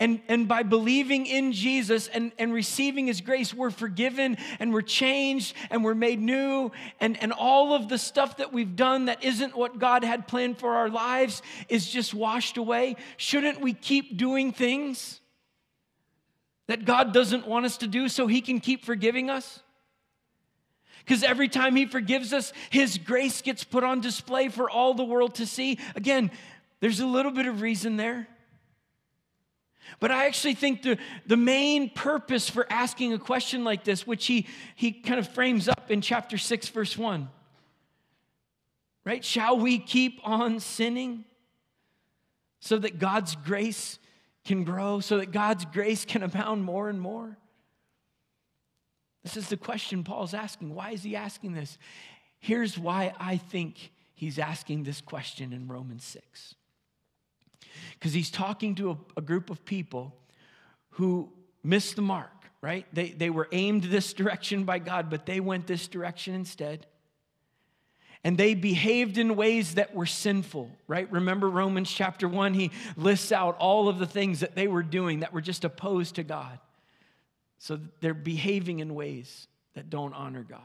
And, 0.00 0.22
and 0.28 0.48
by 0.48 0.62
believing 0.62 1.26
in 1.26 1.52
Jesus 1.52 2.08
and, 2.08 2.32
and 2.38 2.54
receiving 2.54 3.06
his 3.06 3.20
grace, 3.20 3.52
we're 3.52 3.70
forgiven 3.70 4.38
and 4.58 4.72
we're 4.72 4.80
changed 4.80 5.54
and 5.68 5.84
we're 5.84 5.94
made 5.94 6.18
new. 6.18 6.72
And, 7.00 7.22
and 7.22 7.32
all 7.32 7.74
of 7.74 7.90
the 7.90 7.98
stuff 7.98 8.38
that 8.38 8.50
we've 8.50 8.74
done 8.74 9.04
that 9.04 9.22
isn't 9.22 9.54
what 9.54 9.78
God 9.78 10.02
had 10.02 10.26
planned 10.26 10.56
for 10.56 10.74
our 10.74 10.88
lives 10.88 11.42
is 11.68 11.90
just 11.90 12.14
washed 12.14 12.56
away. 12.56 12.96
Shouldn't 13.18 13.60
we 13.60 13.74
keep 13.74 14.16
doing 14.16 14.52
things 14.52 15.20
that 16.66 16.86
God 16.86 17.12
doesn't 17.12 17.46
want 17.46 17.66
us 17.66 17.76
to 17.78 17.86
do 17.86 18.08
so 18.08 18.26
he 18.26 18.40
can 18.40 18.58
keep 18.58 18.86
forgiving 18.86 19.28
us? 19.28 19.60
Because 21.00 21.22
every 21.22 21.48
time 21.48 21.76
he 21.76 21.84
forgives 21.84 22.32
us, 22.32 22.54
his 22.70 22.96
grace 22.96 23.42
gets 23.42 23.64
put 23.64 23.84
on 23.84 24.00
display 24.00 24.48
for 24.48 24.70
all 24.70 24.94
the 24.94 25.04
world 25.04 25.34
to 25.34 25.46
see. 25.46 25.78
Again, 25.94 26.30
there's 26.80 27.00
a 27.00 27.06
little 27.06 27.32
bit 27.32 27.44
of 27.44 27.60
reason 27.60 27.98
there. 27.98 28.26
But 29.98 30.10
I 30.10 30.26
actually 30.26 30.54
think 30.54 30.82
the, 30.82 30.98
the 31.26 31.36
main 31.36 31.90
purpose 31.90 32.48
for 32.48 32.66
asking 32.70 33.12
a 33.12 33.18
question 33.18 33.64
like 33.64 33.84
this, 33.84 34.06
which 34.06 34.26
he, 34.26 34.46
he 34.76 34.92
kind 34.92 35.18
of 35.18 35.28
frames 35.28 35.68
up 35.68 35.90
in 35.90 36.00
chapter 36.00 36.38
6, 36.38 36.68
verse 36.68 36.96
1, 36.96 37.28
right? 39.04 39.24
Shall 39.24 39.58
we 39.58 39.78
keep 39.78 40.20
on 40.22 40.60
sinning 40.60 41.24
so 42.60 42.78
that 42.78 42.98
God's 42.98 43.34
grace 43.36 43.98
can 44.44 44.64
grow, 44.64 45.00
so 45.00 45.18
that 45.18 45.32
God's 45.32 45.64
grace 45.64 46.04
can 46.04 46.22
abound 46.22 46.64
more 46.64 46.88
and 46.88 47.00
more? 47.00 47.36
This 49.22 49.36
is 49.36 49.48
the 49.48 49.56
question 49.56 50.04
Paul's 50.04 50.34
asking. 50.34 50.74
Why 50.74 50.92
is 50.92 51.02
he 51.02 51.16
asking 51.16 51.52
this? 51.52 51.76
Here's 52.38 52.78
why 52.78 53.12
I 53.18 53.36
think 53.36 53.92
he's 54.14 54.38
asking 54.38 54.84
this 54.84 55.00
question 55.00 55.52
in 55.52 55.68
Romans 55.68 56.04
6 56.04 56.54
because 57.94 58.12
he's 58.12 58.30
talking 58.30 58.74
to 58.76 58.90
a, 58.92 58.96
a, 59.18 59.20
group 59.20 59.50
of 59.50 59.64
people 59.64 60.14
who 60.90 61.30
missed 61.62 61.96
the 61.96 62.02
mark, 62.02 62.32
right? 62.60 62.86
They, 62.92 63.10
they 63.10 63.30
were 63.30 63.48
aimed 63.52 63.84
this 63.84 64.12
direction 64.14 64.64
by 64.64 64.78
God, 64.78 65.10
but 65.10 65.26
they 65.26 65.40
went 65.40 65.66
this 65.66 65.88
direction 65.88 66.34
instead. 66.34 66.86
And 68.22 68.36
they 68.36 68.54
behaved 68.54 69.16
in 69.16 69.34
ways 69.34 69.76
that 69.76 69.94
were 69.94 70.06
sinful, 70.06 70.70
right? 70.86 71.10
Remember 71.10 71.48
Romans 71.48 71.90
chapter 71.90 72.28
1, 72.28 72.52
he 72.52 72.70
lists 72.96 73.32
out 73.32 73.56
all 73.58 73.88
of 73.88 73.98
the 73.98 74.06
things 74.06 74.40
that 74.40 74.54
they 74.54 74.68
were 74.68 74.82
doing 74.82 75.20
that 75.20 75.32
were 75.32 75.40
just 75.40 75.64
opposed 75.64 76.16
to 76.16 76.22
God. 76.22 76.58
So 77.58 77.78
they're 78.00 78.12
behaving 78.12 78.80
in 78.80 78.94
ways 78.94 79.48
that 79.74 79.88
don't 79.88 80.12
honor 80.12 80.42
God. 80.42 80.60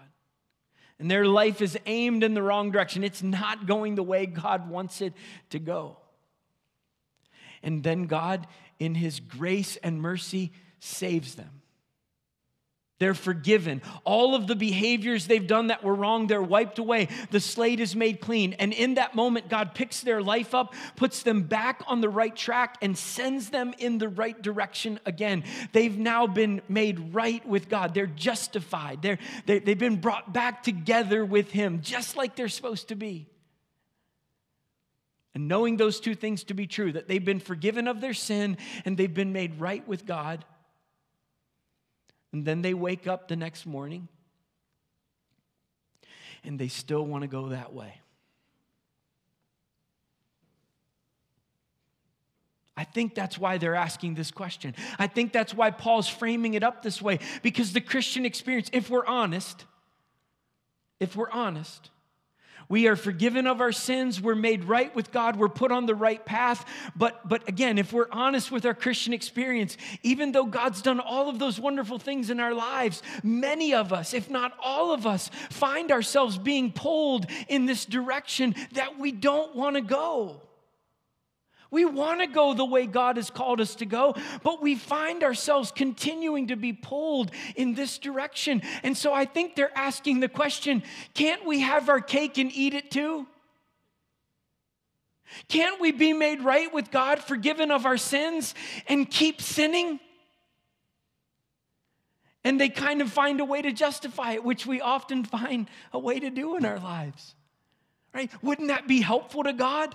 And 0.99 1.11
their 1.11 1.25
life 1.25 1.61
is 1.61 1.77
aimed 1.85 2.23
in 2.23 2.33
the 2.33 2.41
wrong 2.41 2.71
direction. 2.71 3.03
It's 3.03 3.23
not 3.23 3.67
going 3.67 3.95
the 3.95 4.03
way 4.03 4.25
God 4.25 4.69
wants 4.69 5.01
it 5.01 5.13
to 5.49 5.59
go. 5.59 5.97
And 7.65 7.83
then 7.83 8.03
God, 8.05 8.47
in 8.79 8.95
His 8.95 9.19
grace 9.19 9.75
and 9.77 10.01
mercy, 10.01 10.53
saves 10.79 11.35
them. 11.35 11.61
They're 12.97 13.13
forgiven. 13.13 13.81
All 14.05 14.35
of 14.35 14.47
the 14.47 14.55
behaviors 14.55 15.27
they've 15.27 15.45
done 15.45 15.67
that 15.67 15.83
were 15.83 15.93
wrong, 15.93 16.27
they're 16.27 16.41
wiped 16.41 16.79
away. 16.79 17.09
The 17.29 17.41
slate 17.41 17.81
is 17.81 17.93
made 17.93 18.21
clean. 18.21 18.53
And 18.53 18.71
in 18.71 18.93
that 18.93 19.15
moment, 19.15 19.49
God 19.49 19.75
picks 19.75 19.99
their 19.99 20.21
life 20.21 20.55
up, 20.55 20.73
puts 20.95 21.21
them 21.21 21.41
back 21.41 21.83
on 21.87 21.99
the 21.99 22.07
right 22.07 22.33
track, 22.33 22.77
and 22.81 22.97
sends 22.97 23.49
them 23.49 23.73
in 23.79 23.97
the 23.97 24.07
right 24.07 24.41
direction 24.41 24.97
again. 25.05 25.43
They've 25.73 25.97
now 25.97 26.25
been 26.25 26.61
made 26.69 27.13
right 27.13 27.45
with 27.45 27.67
God. 27.67 27.93
They're 27.93 28.07
justified. 28.07 29.01
They're, 29.01 29.19
they, 29.45 29.59
they've 29.59 29.77
been 29.77 29.99
brought 29.99 30.31
back 30.31 30.63
together 30.63 31.25
with 31.25 31.51
Him, 31.51 31.81
just 31.81 32.15
like 32.15 32.37
they're 32.37 32.47
supposed 32.47 32.87
to 32.87 32.95
be. 32.95 33.27
And 35.35 35.49
knowing 35.49 35.75
those 35.75 35.99
two 35.99 36.15
things 36.15 36.45
to 36.45 36.53
be 36.53 36.65
true, 36.65 36.93
that 36.93 37.09
they've 37.09 37.23
been 37.23 37.41
forgiven 37.41 37.89
of 37.89 37.99
their 37.99 38.13
sin 38.13 38.57
and 38.85 38.97
they've 38.97 39.13
been 39.13 39.33
made 39.33 39.59
right 39.59 39.85
with 39.85 40.05
God. 40.05 40.45
And 42.31 42.45
then 42.45 42.61
they 42.61 42.73
wake 42.73 43.05
up 43.05 43.27
the 43.27 43.35
next 43.35 43.65
morning 43.65 44.07
and 46.45 46.57
they 46.57 46.69
still 46.69 47.05
want 47.05 47.23
to 47.23 47.27
go 47.27 47.49
that 47.49 47.73
way. 47.73 47.99
I 52.77 52.83
think 52.83 53.15
that's 53.15 53.37
why 53.37 53.57
they're 53.57 53.75
asking 53.75 54.15
this 54.15 54.31
question. 54.31 54.75
I 54.99 55.07
think 55.07 55.31
that's 55.31 55.53
why 55.53 55.71
Paul's 55.71 56.09
framing 56.09 56.55
it 56.55 56.63
up 56.63 56.81
this 56.81 57.01
way 57.01 57.19
because 57.41 57.73
the 57.73 57.81
Christian 57.81 58.25
experience, 58.25 58.69
if 58.73 58.89
we're 58.89 59.05
honest, 59.05 59.65
if 60.99 61.15
we're 61.15 61.31
honest, 61.31 61.89
we 62.67 62.87
are 62.87 62.95
forgiven 62.95 63.47
of 63.47 63.61
our 63.61 63.71
sins. 63.71 64.19
We're 64.19 64.35
made 64.35 64.63
right 64.63 64.93
with 64.95 65.11
God. 65.11 65.35
We're 65.35 65.49
put 65.49 65.71
on 65.71 65.85
the 65.85 65.95
right 65.95 66.23
path. 66.25 66.65
But, 66.95 67.27
but 67.27 67.47
again, 67.47 67.77
if 67.77 67.93
we're 67.93 68.07
honest 68.11 68.51
with 68.51 68.65
our 68.65 68.73
Christian 68.73 69.13
experience, 69.13 69.77
even 70.03 70.31
though 70.31 70.45
God's 70.45 70.81
done 70.81 70.99
all 70.99 71.29
of 71.29 71.39
those 71.39 71.59
wonderful 71.59 71.99
things 71.99 72.29
in 72.29 72.39
our 72.39 72.53
lives, 72.53 73.03
many 73.23 73.73
of 73.73 73.93
us, 73.93 74.13
if 74.13 74.29
not 74.29 74.53
all 74.61 74.93
of 74.93 75.05
us, 75.05 75.29
find 75.49 75.91
ourselves 75.91 76.37
being 76.37 76.71
pulled 76.71 77.27
in 77.47 77.65
this 77.65 77.85
direction 77.85 78.55
that 78.73 78.97
we 78.97 79.11
don't 79.11 79.55
want 79.55 79.75
to 79.75 79.81
go. 79.81 80.41
We 81.75 81.83
want 81.83 82.21
to 82.21 82.27
go 82.27 82.53
the 82.53 82.63
way 82.63 82.85
God 82.85 83.17
has 83.17 83.29
called 83.29 83.59
us 83.59 83.75
to 83.75 83.85
go, 83.85 84.15
but 84.43 84.61
we 84.61 84.75
find 84.75 85.25
ourselves 85.25 85.73
continuing 85.75 86.47
to 86.47 86.55
be 86.55 86.71
pulled 86.71 87.31
in 87.57 87.73
this 87.73 87.97
direction. 87.97 88.61
And 88.81 88.95
so 88.95 89.13
I 89.13 89.25
think 89.25 89.57
they're 89.57 89.77
asking 89.77 90.21
the 90.21 90.29
question 90.29 90.83
can't 91.13 91.45
we 91.45 91.59
have 91.59 91.89
our 91.89 91.99
cake 91.99 92.37
and 92.37 92.49
eat 92.53 92.73
it 92.73 92.91
too? 92.91 93.27
Can't 95.49 95.81
we 95.81 95.91
be 95.91 96.13
made 96.13 96.39
right 96.39 96.73
with 96.73 96.91
God, 96.91 97.19
forgiven 97.19 97.71
of 97.71 97.85
our 97.85 97.97
sins, 97.97 98.55
and 98.87 99.11
keep 99.11 99.41
sinning? 99.41 99.99
And 102.45 102.57
they 102.57 102.69
kind 102.69 103.01
of 103.01 103.11
find 103.11 103.41
a 103.41 103.45
way 103.45 103.61
to 103.61 103.73
justify 103.73 104.31
it, 104.31 104.45
which 104.45 104.65
we 104.65 104.79
often 104.79 105.25
find 105.25 105.69
a 105.91 105.99
way 105.99 106.21
to 106.21 106.29
do 106.29 106.55
in 106.55 106.63
our 106.63 106.79
lives. 106.79 107.35
Right? 108.13 108.31
Wouldn't 108.41 108.69
that 108.69 108.87
be 108.87 109.01
helpful 109.01 109.43
to 109.43 109.51
God? 109.51 109.93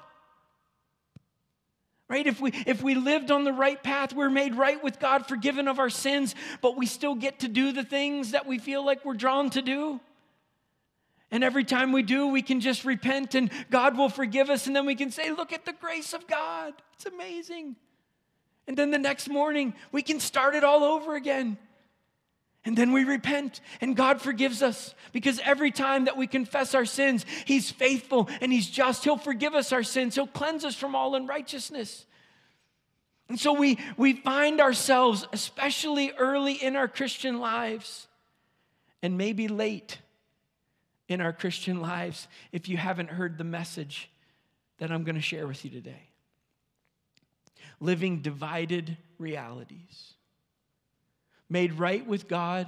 Right? 2.11 2.26
If 2.26 2.40
we 2.40 2.50
if 2.67 2.83
we 2.83 2.97
lived 2.97 3.31
on 3.31 3.45
the 3.45 3.52
right 3.52 3.81
path, 3.81 4.12
we're 4.12 4.31
made 4.31 4.57
right 4.57 4.83
with 4.83 4.99
God, 4.99 5.29
forgiven 5.29 5.69
of 5.69 5.79
our 5.79 5.88
sins, 5.88 6.35
but 6.61 6.76
we 6.76 6.85
still 6.85 7.14
get 7.14 7.38
to 7.38 7.49
do 7.49 7.71
the 7.71 7.85
things 7.85 8.33
that 8.33 8.49
we 8.49 8.59
feel 8.59 8.85
like 8.85 9.05
we're 9.05 9.14
drawn 9.14 9.49
to 9.50 9.62
do. 9.62 10.00
And 11.31 11.45
every 11.45 11.62
time 11.62 11.93
we 11.93 12.02
do, 12.02 12.26
we 12.26 12.43
can 12.43 12.59
just 12.59 12.85
repent 12.85 13.37
and 13.37 13.49
God 13.71 13.97
will 13.97 14.09
forgive 14.09 14.50
us. 14.50 14.67
And 14.67 14.75
then 14.75 14.87
we 14.87 14.97
can 14.97 15.12
say, 15.12 15.31
Look 15.31 15.52
at 15.52 15.64
the 15.64 15.73
grace 15.73 16.12
of 16.12 16.26
God. 16.26 16.75
It's 16.95 17.07
amazing. 17.07 17.76
And 18.67 18.76
then 18.76 18.90
the 18.90 18.99
next 18.99 19.29
morning, 19.29 19.75
we 19.93 20.02
can 20.02 20.19
start 20.19 20.57
it 20.57 20.64
all 20.64 20.83
over 20.83 21.14
again. 21.14 21.59
And 22.64 22.76
then 22.76 22.93
we 22.93 23.05
repent 23.05 23.61
and 23.81 23.97
God 23.97 24.21
forgives 24.21 24.62
us 24.62 24.95
because 25.12 25.40
every 25.45 25.71
time 25.71 26.05
that 26.05 26.17
we 26.17 26.26
confess 26.26 26.75
our 26.75 26.85
sins, 26.85 27.25
He's 27.47 27.71
faithful 27.71 28.29
and 28.40 28.52
He's 28.52 28.69
just. 28.69 29.05
He'll 29.05 29.17
forgive 29.17 29.55
us 29.55 29.73
our 29.73 29.83
sins, 29.83 30.14
He'll 30.14 30.26
cleanse 30.26 30.64
us 30.64 30.75
from 30.75 30.95
all 30.95 31.14
unrighteousness. 31.14 32.07
And 33.29 33.38
so 33.38 33.52
we, 33.52 33.79
we 33.97 34.14
find 34.14 34.61
ourselves, 34.61 35.25
especially 35.33 36.11
early 36.19 36.55
in 36.55 36.75
our 36.75 36.88
Christian 36.88 37.38
lives, 37.38 38.09
and 39.02 39.17
maybe 39.17 39.47
late 39.47 39.99
in 41.09 41.21
our 41.21 41.33
Christian 41.33 41.81
lives 41.81 42.26
if 42.50 42.69
you 42.69 42.76
haven't 42.76 43.11
heard 43.11 43.38
the 43.38 43.45
message 43.45 44.11
that 44.79 44.90
I'm 44.90 45.05
going 45.05 45.14
to 45.14 45.21
share 45.21 45.47
with 45.47 45.64
you 45.64 45.71
today. 45.71 46.09
Living 47.79 48.21
divided 48.21 48.97
realities. 49.17 50.14
Made 51.50 51.75
right 51.75 52.07
with 52.07 52.28
God, 52.28 52.66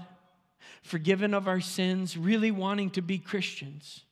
forgiven 0.82 1.32
of 1.32 1.48
our 1.48 1.60
sins, 1.60 2.16
really 2.16 2.50
wanting 2.50 2.90
to 2.90 3.00
be 3.00 3.18
Christians, 3.18 4.04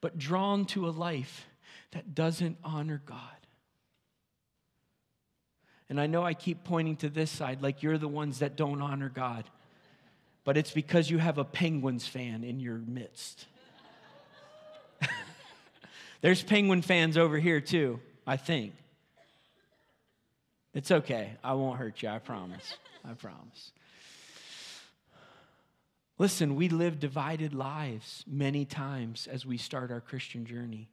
but 0.00 0.16
drawn 0.16 0.64
to 0.66 0.88
a 0.88 0.90
life 0.90 1.46
that 1.90 2.14
doesn't 2.14 2.56
honor 2.64 3.02
God. 3.04 3.18
And 5.90 6.00
I 6.00 6.06
know 6.06 6.22
I 6.22 6.32
keep 6.32 6.64
pointing 6.64 6.96
to 6.96 7.10
this 7.10 7.30
side 7.30 7.60
like 7.60 7.82
you're 7.82 7.98
the 7.98 8.08
ones 8.08 8.38
that 8.38 8.56
don't 8.56 8.80
honor 8.80 9.10
God 9.14 9.44
but 10.44 10.56
it's 10.56 10.70
because 10.70 11.10
you 11.10 11.18
have 11.18 11.38
a 11.38 11.44
Penguins 11.44 12.06
fan 12.06 12.44
in 12.44 12.60
your 12.60 12.78
midst. 12.78 13.46
There's 16.20 16.42
Penguin 16.42 16.82
fans 16.82 17.16
over 17.16 17.38
here 17.38 17.60
too, 17.60 18.00
I 18.26 18.36
think. 18.36 18.74
It's 20.74 20.90
okay. 20.90 21.36
I 21.44 21.54
won't 21.54 21.78
hurt 21.78 22.02
you, 22.02 22.08
I 22.08 22.18
promise. 22.18 22.74
I 23.04 23.12
promise. 23.14 23.72
Listen, 26.18 26.54
we 26.54 26.68
live 26.68 27.00
divided 27.00 27.54
lives 27.54 28.24
many 28.26 28.64
times 28.64 29.26
as 29.26 29.44
we 29.44 29.58
start 29.58 29.90
our 29.90 30.00
Christian 30.00 30.46
journey. 30.46 30.88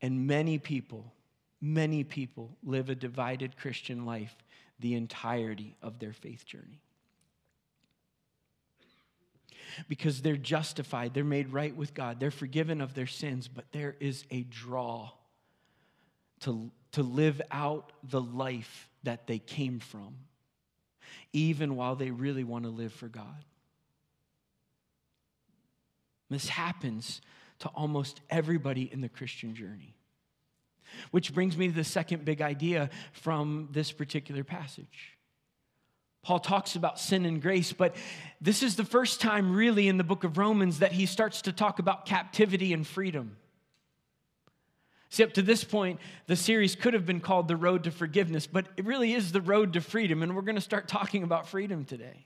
And 0.00 0.26
many 0.26 0.58
people, 0.58 1.12
many 1.60 2.04
people 2.04 2.56
live 2.62 2.90
a 2.90 2.94
divided 2.94 3.56
Christian 3.56 4.04
life 4.04 4.36
the 4.78 4.94
entirety 4.94 5.76
of 5.80 5.98
their 6.00 6.12
faith 6.12 6.44
journey 6.44 6.82
because 9.88 10.20
they're 10.20 10.36
justified, 10.36 11.14
they're 11.14 11.24
made 11.24 11.52
right 11.52 11.74
with 11.74 11.94
God, 11.94 12.20
they're 12.20 12.30
forgiven 12.30 12.80
of 12.80 12.94
their 12.94 13.06
sins, 13.06 13.48
but 13.48 13.64
there 13.72 13.96
is 14.00 14.24
a 14.30 14.42
draw 14.42 15.10
to, 16.42 16.70
to 16.92 17.02
live 17.02 17.40
out 17.50 17.92
the 18.02 18.20
life 18.20 18.88
that 19.02 19.26
they 19.26 19.38
came 19.38 19.80
from, 19.80 20.14
even 21.32 21.76
while 21.76 21.96
they 21.96 22.10
really 22.10 22.44
want 22.44 22.64
to 22.64 22.70
live 22.70 22.92
for 22.92 23.08
God. 23.08 23.44
This 26.30 26.48
happens 26.48 27.20
to 27.60 27.68
almost 27.68 28.20
everybody 28.30 28.88
in 28.90 29.00
the 29.00 29.08
Christian 29.08 29.54
journey. 29.54 29.94
Which 31.10 31.32
brings 31.32 31.56
me 31.56 31.68
to 31.68 31.74
the 31.74 31.84
second 31.84 32.24
big 32.24 32.42
idea 32.42 32.90
from 33.12 33.68
this 33.72 33.92
particular 33.92 34.44
passage. 34.44 35.16
Paul 36.22 36.38
talks 36.38 36.76
about 36.76 37.00
sin 37.00 37.26
and 37.26 37.42
grace, 37.42 37.72
but 37.72 37.96
this 38.40 38.62
is 38.62 38.76
the 38.76 38.84
first 38.84 39.20
time, 39.20 39.54
really, 39.54 39.88
in 39.88 39.96
the 39.96 40.04
book 40.04 40.22
of 40.22 40.38
Romans 40.38 40.78
that 40.78 40.92
he 40.92 41.06
starts 41.06 41.42
to 41.42 41.52
talk 41.52 41.78
about 41.78 42.06
captivity 42.06 42.72
and 42.72 42.86
freedom. 42.86 43.36
See, 45.12 45.22
up 45.24 45.34
to 45.34 45.42
this 45.42 45.62
point, 45.62 46.00
the 46.26 46.36
series 46.36 46.74
could 46.74 46.94
have 46.94 47.04
been 47.04 47.20
called 47.20 47.46
The 47.46 47.54
Road 47.54 47.84
to 47.84 47.90
Forgiveness, 47.90 48.46
but 48.46 48.64
it 48.78 48.86
really 48.86 49.12
is 49.12 49.30
the 49.30 49.42
road 49.42 49.74
to 49.74 49.82
freedom, 49.82 50.22
and 50.22 50.34
we're 50.34 50.40
going 50.40 50.54
to 50.54 50.62
start 50.62 50.88
talking 50.88 51.22
about 51.22 51.46
freedom 51.46 51.84
today 51.84 52.24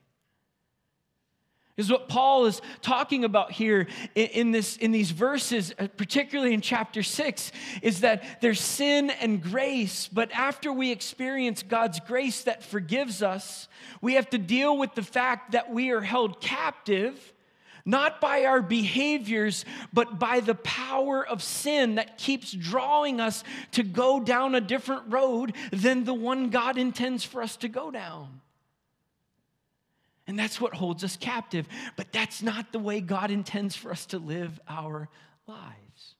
is 1.76 1.90
what 1.90 2.08
Paul 2.08 2.46
is 2.46 2.62
talking 2.80 3.24
about 3.24 3.52
here 3.52 3.86
in, 4.14 4.50
this, 4.50 4.76
in 4.78 4.92
these 4.92 5.10
verses, 5.10 5.74
uh, 5.78 5.88
particularly 5.96 6.54
in 6.54 6.62
chapter 6.62 7.02
six, 7.02 7.52
is 7.82 8.00
that 8.00 8.40
there's 8.40 8.60
sin 8.60 9.10
and 9.10 9.42
grace, 9.42 10.08
but 10.08 10.32
after 10.32 10.72
we 10.72 10.90
experience 10.90 11.62
God's 11.62 12.00
grace 12.00 12.44
that 12.44 12.62
forgives 12.62 13.22
us, 13.22 13.68
we 14.00 14.14
have 14.14 14.30
to 14.30 14.38
deal 14.38 14.78
with 14.78 14.94
the 14.94 15.02
fact 15.02 15.52
that 15.52 15.70
we 15.70 15.90
are 15.90 16.00
held 16.00 16.40
captive. 16.40 17.34
Not 17.88 18.20
by 18.20 18.44
our 18.44 18.60
behaviors, 18.60 19.64
but 19.92 20.18
by 20.18 20.40
the 20.40 20.56
power 20.56 21.24
of 21.24 21.40
sin 21.40 21.94
that 21.94 22.18
keeps 22.18 22.50
drawing 22.50 23.20
us 23.20 23.44
to 23.72 23.84
go 23.84 24.18
down 24.18 24.56
a 24.56 24.60
different 24.60 25.04
road 25.06 25.54
than 25.70 26.02
the 26.02 26.12
one 26.12 26.50
God 26.50 26.78
intends 26.78 27.22
for 27.22 27.40
us 27.40 27.56
to 27.58 27.68
go 27.68 27.92
down. 27.92 28.40
And 30.26 30.36
that's 30.36 30.60
what 30.60 30.74
holds 30.74 31.04
us 31.04 31.16
captive. 31.16 31.68
But 31.94 32.12
that's 32.12 32.42
not 32.42 32.72
the 32.72 32.80
way 32.80 33.00
God 33.00 33.30
intends 33.30 33.76
for 33.76 33.92
us 33.92 34.06
to 34.06 34.18
live 34.18 34.58
our 34.68 35.08
lives. 35.46 36.16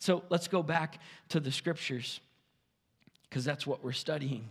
So 0.00 0.22
let's 0.28 0.48
go 0.48 0.62
back 0.62 1.00
to 1.30 1.40
the 1.40 1.50
scriptures 1.50 2.20
because 3.22 3.44
that's 3.44 3.66
what 3.66 3.82
we're 3.82 3.92
studying. 3.92 4.50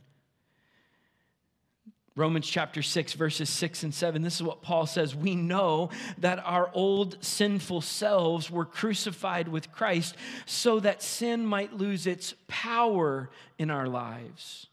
Romans 2.20 2.46
chapter 2.46 2.82
6, 2.82 3.14
verses 3.14 3.50
6 3.50 3.84
and 3.84 3.94
7. 3.94 4.22
This 4.22 4.36
is 4.36 4.44
what 4.44 4.62
Paul 4.62 4.86
says. 4.86 5.16
We 5.16 5.36
know 5.36 5.90
that 6.18 6.40
our 6.46 6.70
old 6.74 7.18
sinful 7.24 7.80
selves 7.80 8.52
were 8.52 8.66
crucified 8.66 9.48
with 9.48 9.72
Christ 9.72 10.18
so 10.46 10.82
that 10.82 11.02
sin 11.02 11.46
might 11.46 11.72
lose 11.72 12.06
its 12.06 12.36
power 12.50 13.30
in 13.58 13.72
our 13.72 13.88
lives. 13.88 14.68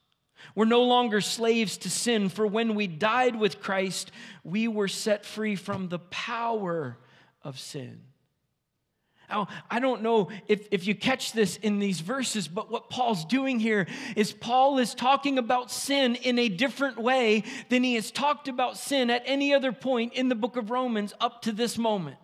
We're 0.56 0.64
no 0.64 0.82
longer 0.82 1.20
slaves 1.20 1.78
to 1.78 1.90
sin, 1.90 2.30
for 2.30 2.48
when 2.48 2.74
we 2.74 2.88
died 2.88 3.36
with 3.36 3.60
Christ, 3.60 4.10
we 4.42 4.66
were 4.66 4.88
set 4.88 5.24
free 5.24 5.54
from 5.54 5.88
the 5.88 6.00
power 6.00 6.98
of 7.44 7.60
sin. 7.60 8.00
Now, 9.28 9.48
I 9.70 9.80
don't 9.80 10.02
know 10.02 10.30
if, 10.46 10.68
if 10.70 10.86
you 10.86 10.94
catch 10.94 11.32
this 11.32 11.56
in 11.56 11.78
these 11.78 12.00
verses, 12.00 12.46
but 12.46 12.70
what 12.70 12.90
Paul's 12.90 13.24
doing 13.24 13.58
here 13.58 13.86
is 14.14 14.32
Paul 14.32 14.78
is 14.78 14.94
talking 14.94 15.38
about 15.38 15.70
sin 15.70 16.14
in 16.14 16.38
a 16.38 16.48
different 16.48 16.98
way 16.98 17.42
than 17.68 17.82
he 17.82 17.94
has 17.96 18.10
talked 18.10 18.46
about 18.46 18.76
sin 18.76 19.10
at 19.10 19.22
any 19.26 19.52
other 19.52 19.72
point 19.72 20.14
in 20.14 20.28
the 20.28 20.34
book 20.34 20.56
of 20.56 20.70
Romans 20.70 21.12
up 21.20 21.42
to 21.42 21.52
this 21.52 21.76
moment. 21.76 22.16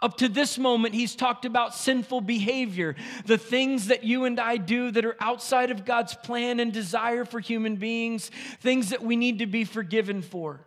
Up 0.00 0.16
to 0.16 0.28
this 0.28 0.58
moment, 0.58 0.94
he's 0.94 1.14
talked 1.14 1.44
about 1.44 1.76
sinful 1.76 2.22
behavior, 2.22 2.96
the 3.24 3.38
things 3.38 3.86
that 3.86 4.02
you 4.02 4.24
and 4.24 4.40
I 4.40 4.56
do 4.56 4.90
that 4.90 5.04
are 5.04 5.16
outside 5.20 5.70
of 5.70 5.84
God's 5.84 6.14
plan 6.14 6.58
and 6.58 6.72
desire 6.72 7.24
for 7.24 7.38
human 7.38 7.76
beings, 7.76 8.28
things 8.60 8.90
that 8.90 9.02
we 9.02 9.14
need 9.14 9.38
to 9.38 9.46
be 9.46 9.62
forgiven 9.62 10.20
for. 10.20 10.66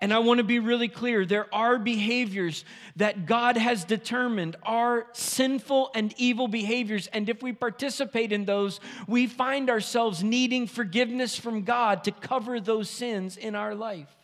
And 0.00 0.12
I 0.12 0.18
want 0.18 0.38
to 0.38 0.44
be 0.44 0.58
really 0.58 0.88
clear 0.88 1.24
there 1.24 1.52
are 1.54 1.78
behaviors 1.78 2.64
that 2.96 3.26
God 3.26 3.56
has 3.56 3.84
determined 3.84 4.56
are 4.62 5.06
sinful 5.12 5.90
and 5.94 6.14
evil 6.16 6.48
behaviors. 6.48 7.06
And 7.08 7.28
if 7.28 7.42
we 7.42 7.52
participate 7.52 8.32
in 8.32 8.44
those, 8.44 8.80
we 9.06 9.26
find 9.26 9.70
ourselves 9.70 10.22
needing 10.22 10.66
forgiveness 10.66 11.36
from 11.36 11.62
God 11.62 12.04
to 12.04 12.12
cover 12.12 12.60
those 12.60 12.90
sins 12.90 13.36
in 13.36 13.54
our 13.54 13.74
life. 13.74 14.14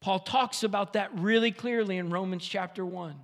Paul 0.00 0.20
talks 0.20 0.62
about 0.62 0.92
that 0.92 1.10
really 1.18 1.50
clearly 1.50 1.96
in 1.96 2.10
Romans 2.10 2.46
chapter 2.46 2.86
1. 2.86 3.14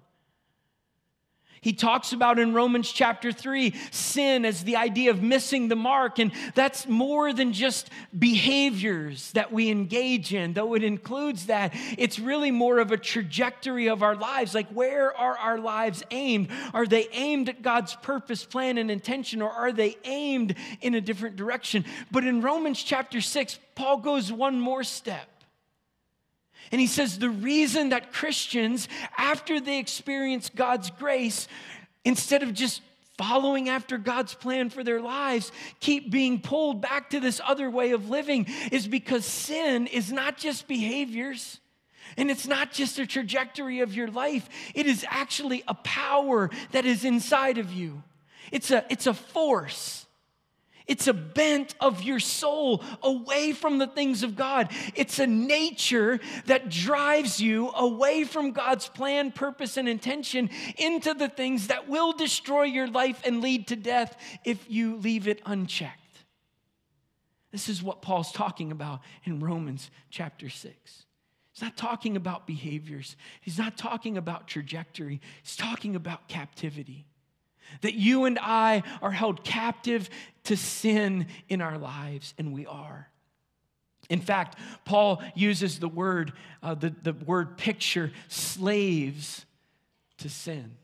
He 1.63 1.73
talks 1.73 2.13
about 2.13 2.41
in 2.41 2.55
Romans 2.55 2.91
chapter 2.91 3.31
3 3.31 3.73
sin 3.93 4.45
as 4.45 4.65
the 4.65 4.75
idea 4.75 5.13
of 5.13 5.23
missing 5.23 5.69
the 5.69 5.77
mark. 5.77 6.19
And 6.19 6.33
that's 6.57 6.89
more 6.89 7.33
than 7.33 7.53
just 7.53 7.89
behaviors 8.19 9.31
that 9.33 9.53
we 9.53 9.71
engage 9.71 10.35
in, 10.35 10.55
though 10.55 10.75
it 10.75 10.83
includes 10.83 11.47
that. 11.47 11.73
It's 11.97 12.19
really 12.19 12.51
more 12.51 12.81
of 12.81 12.91
a 12.91 12.97
trajectory 12.97 13.89
of 13.89 14.03
our 14.03 14.17
lives. 14.17 14.57
Like, 14.57 14.71
where 14.71 15.17
are 15.17 15.39
our 15.39 15.59
lives 15.59 16.03
aimed? 16.11 16.49
Are 16.75 16.85
they 16.85 17.07
aimed 17.13 17.49
at 17.49 17.63
God's 17.63 17.95
purpose, 17.95 18.45
plan, 18.45 18.77
and 18.77 18.91
intention, 18.91 19.41
or 19.41 19.51
are 19.51 19.71
they 19.71 19.97
aimed 20.05 20.57
in 20.81 20.97
a 20.97 21.01
different 21.01 21.37
direction? 21.37 21.85
But 22.11 22.25
in 22.25 22.43
Romans 22.43 22.83
chapter 22.83 23.21
6, 23.21 23.61
Paul 23.77 23.99
goes 23.99 24.33
one 24.33 24.59
more 24.59 24.83
step. 24.83 25.29
And 26.73 26.81
he 26.81 26.87
says 26.87 27.19
the 27.19 27.31
reason 27.31 27.91
that 27.91 28.13
Christians, 28.13 28.89
after 29.19 29.61
they 29.61 29.79
experience 29.79 30.51
God's 30.55 30.91
grace, 30.91 31.47
instead 32.05 32.43
of 32.43 32.55
just 32.55 32.81
following 33.19 33.69
after 33.69 33.99
God's 33.99 34.35
plan 34.35 34.71
for 34.71 34.83
their 34.83 35.01
lives 35.01 35.53
keep 35.81 36.11
being 36.11 36.41
pulled 36.41 36.81
back 36.81 37.11
to 37.11 37.21
this 37.21 37.41
other 37.47 37.71
way 37.71 37.93
of 37.93 38.09
living 38.09 38.47
is 38.73 38.89
because 38.89 39.25
sin 39.25 39.87
is 39.87 40.11
not 40.11 40.39
just 40.39 40.67
behaviors. 40.67 41.61
And 42.17 42.31
it's 42.31 42.47
not 42.47 42.73
just 42.73 42.99
a 42.99 43.07
trajectory 43.07 43.81
of 43.81 43.95
your 43.95 44.09
life, 44.09 44.49
it 44.75 44.87
is 44.87 45.05
actually 45.09 45.63
a 45.69 45.75
power 45.75 46.51
that 46.73 46.85
is 46.85 47.05
inside 47.05 47.59
of 47.59 47.73
you. 47.73 48.03
It's 48.51 48.71
a, 48.71 48.85
it's 48.91 49.07
a 49.07 49.15
force. 49.15 50.07
It's 50.87 51.07
a 51.07 51.13
bent 51.13 51.75
of 51.81 52.03
your 52.03 52.21
soul 52.21 52.83
away 53.03 53.53
from 53.53 53.79
the 53.79 53.87
things 53.87 54.23
of 54.23 54.37
God. 54.37 54.71
It's 54.95 55.19
a 55.19 55.27
nature 55.27 56.21
that 56.47 56.69
drives 56.69 57.41
you 57.41 57.71
away 57.71 58.25
from 58.25 58.53
God's 58.53 58.89
plan, 58.89 59.33
purpose, 59.33 59.77
and 59.77 59.89
intention 59.89 60.51
into 60.77 61.15
the 61.15 61.29
things 61.29 61.69
that 61.69 61.89
will 61.89 62.13
destroy 62.13 62.65
your 62.65 62.89
life 62.89 63.21
and 63.25 63.41
lead 63.41 63.69
to 63.69 63.77
death 63.77 64.17
if 64.45 64.71
you 64.71 64.97
leave 64.97 65.29
it 65.29 65.41
unchecked. 65.47 65.99
This 67.53 67.69
is 67.69 67.83
what 67.83 68.03
Paul's 68.03 68.33
talking 68.33 68.73
about 68.73 69.01
in 69.25 69.41
Romans 69.41 69.91
chapter 70.11 70.49
6. 70.49 71.05
He's 71.53 71.63
not 71.63 71.77
talking 71.77 72.17
about 72.17 72.47
behaviors, 72.47 73.15
he's 73.43 73.59
not 73.59 73.77
talking 73.77 74.17
about 74.17 74.49
trajectory, 74.49 75.21
he's 75.43 75.57
talking 75.57 75.95
about 75.95 76.29
captivity. 76.29 77.07
That 77.81 77.95
you 77.95 78.27
and 78.27 78.39
I 78.41 78.83
are 79.01 79.11
held 79.11 79.43
captive 79.43 80.09
to 80.45 80.57
sin 80.57 81.27
in 81.49 81.61
our 81.61 81.79
lives, 81.79 82.35
and 82.39 82.53
we 82.53 82.67
are. 82.67 83.09
In 84.11 84.21
fact, 84.21 84.59
Paul 84.85 85.23
uses 85.35 85.79
the 85.79 85.89
word, 85.89 86.35
uh, 86.63 86.75
the, 86.75 86.95
the 87.03 87.13
word 87.13 87.57
picture, 87.57 88.13
slaves 88.29 89.47
to 90.19 90.29
sin. 90.29 90.77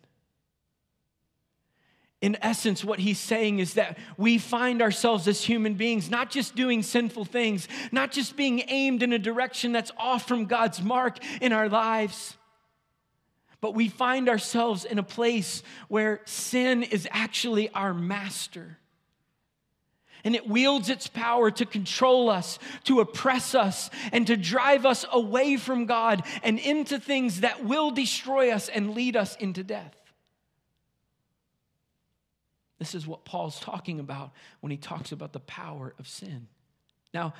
In 2.20 2.36
essence, 2.42 2.82
what 2.82 2.98
he's 2.98 3.18
saying 3.18 3.58
is 3.58 3.74
that 3.74 3.98
we 4.16 4.38
find 4.38 4.80
ourselves 4.80 5.28
as 5.28 5.44
human 5.44 5.74
beings 5.74 6.10
not 6.10 6.30
just 6.30 6.56
doing 6.56 6.82
sinful 6.82 7.26
things, 7.26 7.68
not 7.92 8.10
just 8.10 8.34
being 8.34 8.62
aimed 8.68 9.02
in 9.02 9.12
a 9.12 9.18
direction 9.18 9.72
that's 9.72 9.92
off 9.98 10.26
from 10.26 10.46
God's 10.46 10.82
mark 10.82 11.18
in 11.42 11.52
our 11.52 11.68
lives, 11.68 12.37
but 13.60 13.74
we 13.74 13.88
find 13.88 14.28
ourselves 14.28 14.84
in 14.84 14.98
a 14.98 15.02
place 15.02 15.62
where 15.88 16.20
sin 16.24 16.82
is 16.82 17.08
actually 17.10 17.68
our 17.70 17.92
master. 17.92 18.78
And 20.24 20.34
it 20.34 20.48
wields 20.48 20.90
its 20.90 21.06
power 21.06 21.50
to 21.52 21.64
control 21.64 22.28
us, 22.28 22.58
to 22.84 23.00
oppress 23.00 23.54
us, 23.54 23.88
and 24.12 24.26
to 24.26 24.36
drive 24.36 24.84
us 24.84 25.04
away 25.12 25.56
from 25.56 25.86
God 25.86 26.24
and 26.42 26.58
into 26.58 26.98
things 26.98 27.40
that 27.40 27.64
will 27.64 27.90
destroy 27.90 28.50
us 28.50 28.68
and 28.68 28.94
lead 28.94 29.16
us 29.16 29.36
into 29.36 29.62
death. 29.62 29.94
This 32.78 32.94
is 32.94 33.06
what 33.06 33.24
Paul's 33.24 33.58
talking 33.58 34.00
about 34.00 34.32
when 34.60 34.70
he 34.70 34.76
talks 34.76 35.12
about 35.12 35.32
the 35.32 35.40
power 35.40 35.94
of 35.98 36.06
sin. 36.06 36.46
Now, 37.12 37.34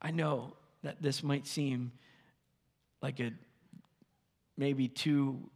I 0.00 0.10
know 0.10 0.54
that 0.82 1.02
this 1.02 1.22
might 1.22 1.46
seem 1.46 1.92
like 3.02 3.20
a 3.20 3.32
maybe 4.56 4.88
too 4.88 5.50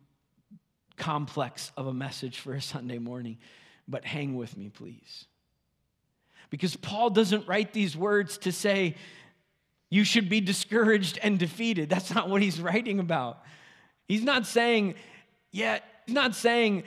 complex 0.97 1.73
of 1.77 1.87
a 1.87 1.95
message 1.95 2.39
for 2.41 2.55
a 2.55 2.61
Sunday 2.61 2.99
morning, 2.99 3.39
but 3.87 4.05
hang 4.05 4.35
with 4.35 4.57
me, 4.57 4.69
please. 4.69 5.27
Because 6.51 6.77
Paul 6.77 7.11
doesn't 7.11 7.47
write 7.47 7.73
these 7.73 7.97
words 7.97 8.39
to 8.39 8.53
say, 8.53 8.97
you 9.91 10.05
should 10.05 10.29
be 10.29 10.41
discouraged 10.41 11.19
and 11.23 11.39
defeated. 11.39 11.89
That's 11.89 12.15
not 12.15 12.29
what 12.29 12.43
he's 12.43 12.61
writing 12.61 13.01
about. 13.01 13.43
He's 14.07 14.23
not 14.23 14.47
saying, 14.47 14.95
yet, 15.51 15.85
he's 16.07 16.15
not 16.15 16.35
saying, 16.35 16.85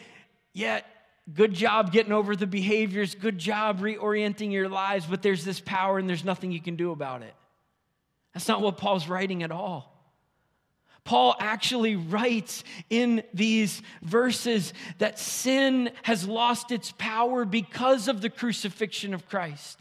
yet, 0.53 0.85
good 1.33 1.53
job 1.53 1.91
getting 1.91 2.11
over 2.11 2.35
the 2.35 2.47
behaviors, 2.47 3.15
good 3.15 3.37
job 3.37 3.79
reorienting 3.79 4.51
your 4.51 4.67
lives, 4.67 5.05
but 5.05 5.21
there's 5.21 5.45
this 5.45 5.59
power 5.59 5.97
and 5.97 6.09
there's 6.09 6.25
nothing 6.25 6.51
you 6.51 6.61
can 6.61 6.75
do 6.75 6.91
about 6.91 7.21
it. 7.21 7.33
That's 8.33 8.47
not 8.47 8.61
what 8.61 8.77
Paul's 8.77 9.07
writing 9.07 9.43
at 9.43 9.51
all. 9.51 9.90
Paul 11.03 11.35
actually 11.39 11.95
writes 11.95 12.63
in 12.89 13.23
these 13.33 13.81
verses 14.03 14.73
that 14.99 15.17
sin 15.17 15.91
has 16.03 16.27
lost 16.27 16.71
its 16.71 16.91
power 16.91 17.43
because 17.43 18.07
of 18.07 18.21
the 18.21 18.29
crucifixion 18.29 19.13
of 19.13 19.27
Christ. 19.27 19.79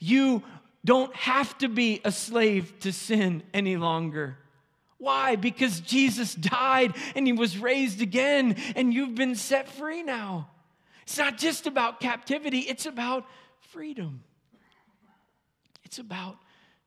You 0.00 0.42
don't 0.84 1.14
have 1.16 1.56
to 1.58 1.68
be 1.68 2.00
a 2.04 2.12
slave 2.12 2.78
to 2.80 2.92
sin 2.92 3.42
any 3.52 3.76
longer. 3.76 4.38
Why? 4.98 5.36
Because 5.36 5.80
Jesus 5.80 6.34
died 6.34 6.94
and 7.14 7.26
he 7.26 7.32
was 7.32 7.58
raised 7.58 8.00
again, 8.00 8.56
and 8.76 8.94
you've 8.94 9.14
been 9.14 9.34
set 9.34 9.68
free 9.68 10.02
now. 10.02 10.50
It's 11.02 11.18
not 11.18 11.36
just 11.36 11.66
about 11.66 12.00
captivity, 12.00 12.60
it's 12.60 12.86
about 12.86 13.26
freedom. 13.60 14.22
It's 15.84 15.98
about 15.98 16.38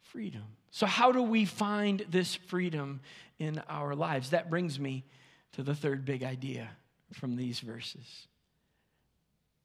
freedom. 0.01 0.43
So, 0.71 0.86
how 0.86 1.12
do 1.12 1.21
we 1.21 1.45
find 1.45 2.06
this 2.10 2.36
freedom 2.36 3.01
in 3.39 3.62
our 3.69 3.95
lives? 3.95 4.32
That 4.32 4.49
brings 4.49 4.80
me 4.80 5.06
to 5.53 5.63
the 5.63 5.75
third 5.75 6.06
big 6.06 6.23
idea 6.23 6.69
from 7.13 7.36
these 7.36 7.60
verses. 7.60 8.27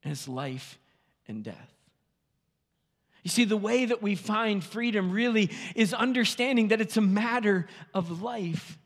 And 0.04 0.12
it's 0.12 0.28
life 0.28 0.78
and 1.28 1.44
death. 1.44 1.72
You 3.22 3.30
see, 3.30 3.44
the 3.44 3.56
way 3.56 3.84
that 3.84 4.02
we 4.02 4.16
find 4.16 4.64
freedom 4.64 5.12
really 5.12 5.50
is 5.76 5.94
understanding 5.94 6.68
that 6.68 6.80
it's 6.80 6.96
a 6.96 7.02
matter 7.02 7.66
of 7.94 8.22
life 8.22 8.78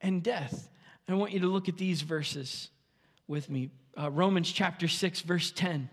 and 0.00 0.22
death. 0.22 0.68
I 1.08 1.14
want 1.14 1.32
you 1.32 1.40
to 1.40 1.46
look 1.46 1.68
at 1.68 1.78
these 1.78 2.02
verses 2.02 2.68
with 3.26 3.48
me. 3.48 3.70
Uh, 3.98 4.10
Romans 4.10 4.52
chapter 4.52 4.88
6, 4.88 5.22
verse 5.22 5.50
10. 5.50 5.88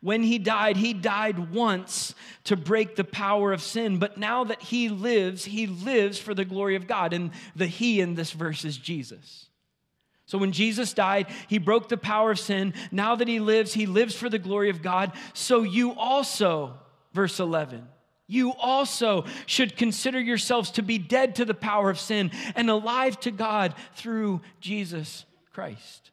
When 0.00 0.22
he 0.22 0.38
died, 0.38 0.76
he 0.76 0.92
died 0.92 1.52
once 1.52 2.14
to 2.44 2.56
break 2.56 2.96
the 2.96 3.04
power 3.04 3.52
of 3.52 3.62
sin. 3.62 3.98
But 3.98 4.18
now 4.18 4.44
that 4.44 4.62
he 4.62 4.88
lives, 4.88 5.44
he 5.44 5.66
lives 5.66 6.18
for 6.18 6.34
the 6.34 6.44
glory 6.44 6.76
of 6.76 6.86
God. 6.86 7.12
And 7.12 7.30
the 7.56 7.66
he 7.66 8.00
in 8.00 8.14
this 8.14 8.30
verse 8.30 8.64
is 8.64 8.76
Jesus. 8.76 9.46
So 10.26 10.36
when 10.36 10.52
Jesus 10.52 10.92
died, 10.92 11.26
he 11.48 11.58
broke 11.58 11.88
the 11.88 11.96
power 11.96 12.32
of 12.32 12.38
sin. 12.38 12.74
Now 12.92 13.16
that 13.16 13.28
he 13.28 13.40
lives, 13.40 13.72
he 13.72 13.86
lives 13.86 14.14
for 14.14 14.28
the 14.28 14.38
glory 14.38 14.68
of 14.68 14.82
God. 14.82 15.12
So 15.32 15.62
you 15.62 15.92
also, 15.92 16.74
verse 17.14 17.40
11, 17.40 17.88
you 18.26 18.52
also 18.52 19.24
should 19.46 19.74
consider 19.74 20.20
yourselves 20.20 20.70
to 20.72 20.82
be 20.82 20.98
dead 20.98 21.36
to 21.36 21.46
the 21.46 21.54
power 21.54 21.88
of 21.88 21.98
sin 21.98 22.30
and 22.54 22.68
alive 22.68 23.18
to 23.20 23.30
God 23.30 23.74
through 23.94 24.42
Jesus 24.60 25.24
Christ. 25.52 26.10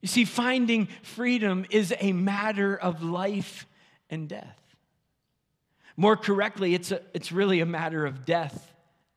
You 0.00 0.08
see, 0.08 0.24
finding 0.24 0.88
freedom 1.02 1.66
is 1.70 1.92
a 1.98 2.12
matter 2.12 2.76
of 2.76 3.02
life 3.02 3.66
and 4.10 4.28
death. 4.28 4.58
More 5.96 6.16
correctly, 6.16 6.74
it's, 6.74 6.92
a, 6.92 7.00
it's 7.12 7.32
really 7.32 7.60
a 7.60 7.66
matter 7.66 8.06
of 8.06 8.24
death 8.24 8.72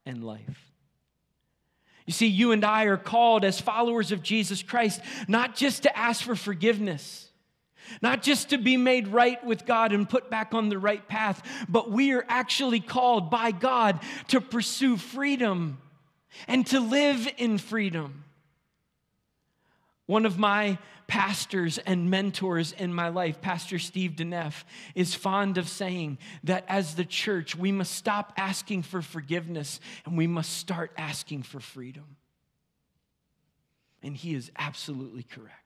and 0.05 0.23
life. 0.23 0.71
You 2.07 2.13
see, 2.13 2.27
you 2.27 2.51
and 2.51 2.65
I 2.65 2.85
are 2.85 2.97
called 2.97 3.45
as 3.45 3.61
followers 3.61 4.11
of 4.11 4.23
Jesus 4.23 4.63
Christ 4.63 4.99
not 5.27 5.55
just 5.55 5.83
to 5.83 5.97
ask 5.97 6.23
for 6.23 6.35
forgiveness, 6.35 7.29
not 8.01 8.23
just 8.23 8.49
to 8.49 8.57
be 8.57 8.77
made 8.77 9.07
right 9.07 9.43
with 9.45 9.65
God 9.65 9.93
and 9.93 10.09
put 10.09 10.29
back 10.31 10.53
on 10.55 10.69
the 10.69 10.79
right 10.79 11.07
path, 11.07 11.43
but 11.69 11.91
we 11.91 12.13
are 12.13 12.25
actually 12.27 12.79
called 12.79 13.29
by 13.29 13.51
God 13.51 13.99
to 14.29 14.41
pursue 14.41 14.97
freedom 14.97 15.77
and 16.47 16.65
to 16.67 16.79
live 16.79 17.29
in 17.37 17.59
freedom. 17.59 18.23
One 20.11 20.25
of 20.25 20.37
my 20.37 20.77
pastors 21.07 21.77
and 21.77 22.09
mentors 22.09 22.73
in 22.73 22.93
my 22.93 23.07
life, 23.07 23.39
Pastor 23.39 23.79
Steve 23.79 24.11
Deneff, 24.17 24.65
is 24.93 25.15
fond 25.15 25.57
of 25.57 25.69
saying 25.69 26.17
that 26.43 26.65
as 26.67 26.95
the 26.95 27.05
church, 27.05 27.55
we 27.55 27.71
must 27.71 27.93
stop 27.93 28.33
asking 28.35 28.81
for 28.81 29.01
forgiveness 29.01 29.79
and 30.03 30.17
we 30.17 30.27
must 30.27 30.51
start 30.57 30.91
asking 30.97 31.43
for 31.43 31.61
freedom. 31.61 32.17
And 34.03 34.17
he 34.17 34.35
is 34.35 34.51
absolutely 34.57 35.23
correct. 35.23 35.60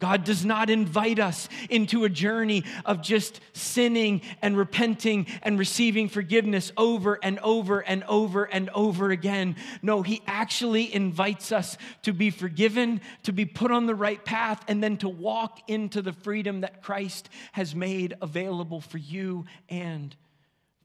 God 0.00 0.24
does 0.24 0.44
not 0.44 0.70
invite 0.70 1.18
us 1.18 1.48
into 1.70 2.04
a 2.04 2.08
journey 2.08 2.64
of 2.84 3.00
just 3.00 3.40
sinning 3.52 4.22
and 4.42 4.56
repenting 4.56 5.26
and 5.42 5.58
receiving 5.58 6.08
forgiveness 6.08 6.72
over 6.76 7.18
and 7.22 7.38
over 7.38 7.80
and 7.80 8.02
over 8.04 8.44
and 8.44 8.70
over 8.70 9.10
again. 9.10 9.56
No, 9.82 10.02
He 10.02 10.20
actually 10.26 10.92
invites 10.92 11.52
us 11.52 11.78
to 12.02 12.12
be 12.12 12.30
forgiven, 12.30 13.00
to 13.22 13.32
be 13.32 13.44
put 13.44 13.70
on 13.70 13.86
the 13.86 13.94
right 13.94 14.22
path, 14.24 14.62
and 14.68 14.82
then 14.82 14.96
to 14.98 15.08
walk 15.08 15.60
into 15.68 16.02
the 16.02 16.12
freedom 16.12 16.62
that 16.62 16.82
Christ 16.82 17.28
has 17.52 17.74
made 17.74 18.14
available 18.20 18.80
for 18.80 18.98
you 18.98 19.46
and 19.68 20.14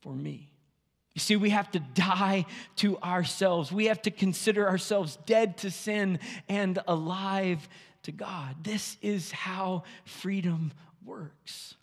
for 0.02 0.13
me. 0.13 0.50
You 1.15 1.19
see, 1.19 1.36
we 1.36 1.50
have 1.50 1.69
to 1.72 1.80
die 1.80 2.45
to 2.78 2.98
ourselves. 3.00 3.72
We 3.72 3.88
have 3.88 4.02
to 4.04 4.12
consider 4.12 4.69
ourselves 4.69 5.17
dead 5.26 5.58
to 5.58 5.72
sin 5.72 6.19
and 6.48 6.80
alive 6.88 7.67
to 8.03 8.12
God. 8.12 8.63
This 8.63 8.97
is 9.01 9.31
how 9.31 9.83
freedom 10.05 10.71
works. 11.05 11.75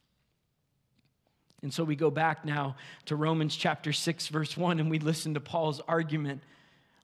And 1.62 1.72
so 1.72 1.84
we 1.84 1.96
go 1.96 2.10
back 2.10 2.44
now 2.44 2.76
to 3.06 3.16
Romans 3.16 3.56
chapter 3.56 3.92
6, 3.92 4.28
verse 4.28 4.56
1, 4.56 4.78
and 4.78 4.90
we 4.90 4.98
listen 4.98 5.34
to 5.34 5.40
Paul's 5.40 5.80
argument 5.88 6.42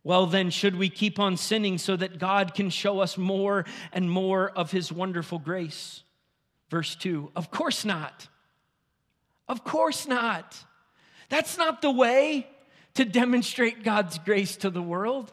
Well, 0.04 0.26
then, 0.26 0.50
should 0.50 0.76
we 0.76 0.88
keep 0.88 1.18
on 1.18 1.36
sinning 1.36 1.78
so 1.78 1.96
that 1.96 2.18
God 2.18 2.54
can 2.54 2.70
show 2.70 3.00
us 3.00 3.16
more 3.16 3.64
and 3.92 4.10
more 4.10 4.50
of 4.50 4.72
his 4.72 4.90
wonderful 4.90 5.38
grace? 5.38 6.02
Verse 6.70 6.94
2 6.96 7.30
Of 7.36 7.50
course 7.50 7.84
not. 7.84 8.28
Of 9.48 9.64
course 9.64 10.06
not. 10.06 10.64
That's 11.28 11.56
not 11.58 11.82
the 11.82 11.90
way 11.90 12.46
to 12.94 13.04
demonstrate 13.04 13.84
God's 13.84 14.18
grace 14.18 14.56
to 14.58 14.70
the 14.70 14.82
world. 14.82 15.32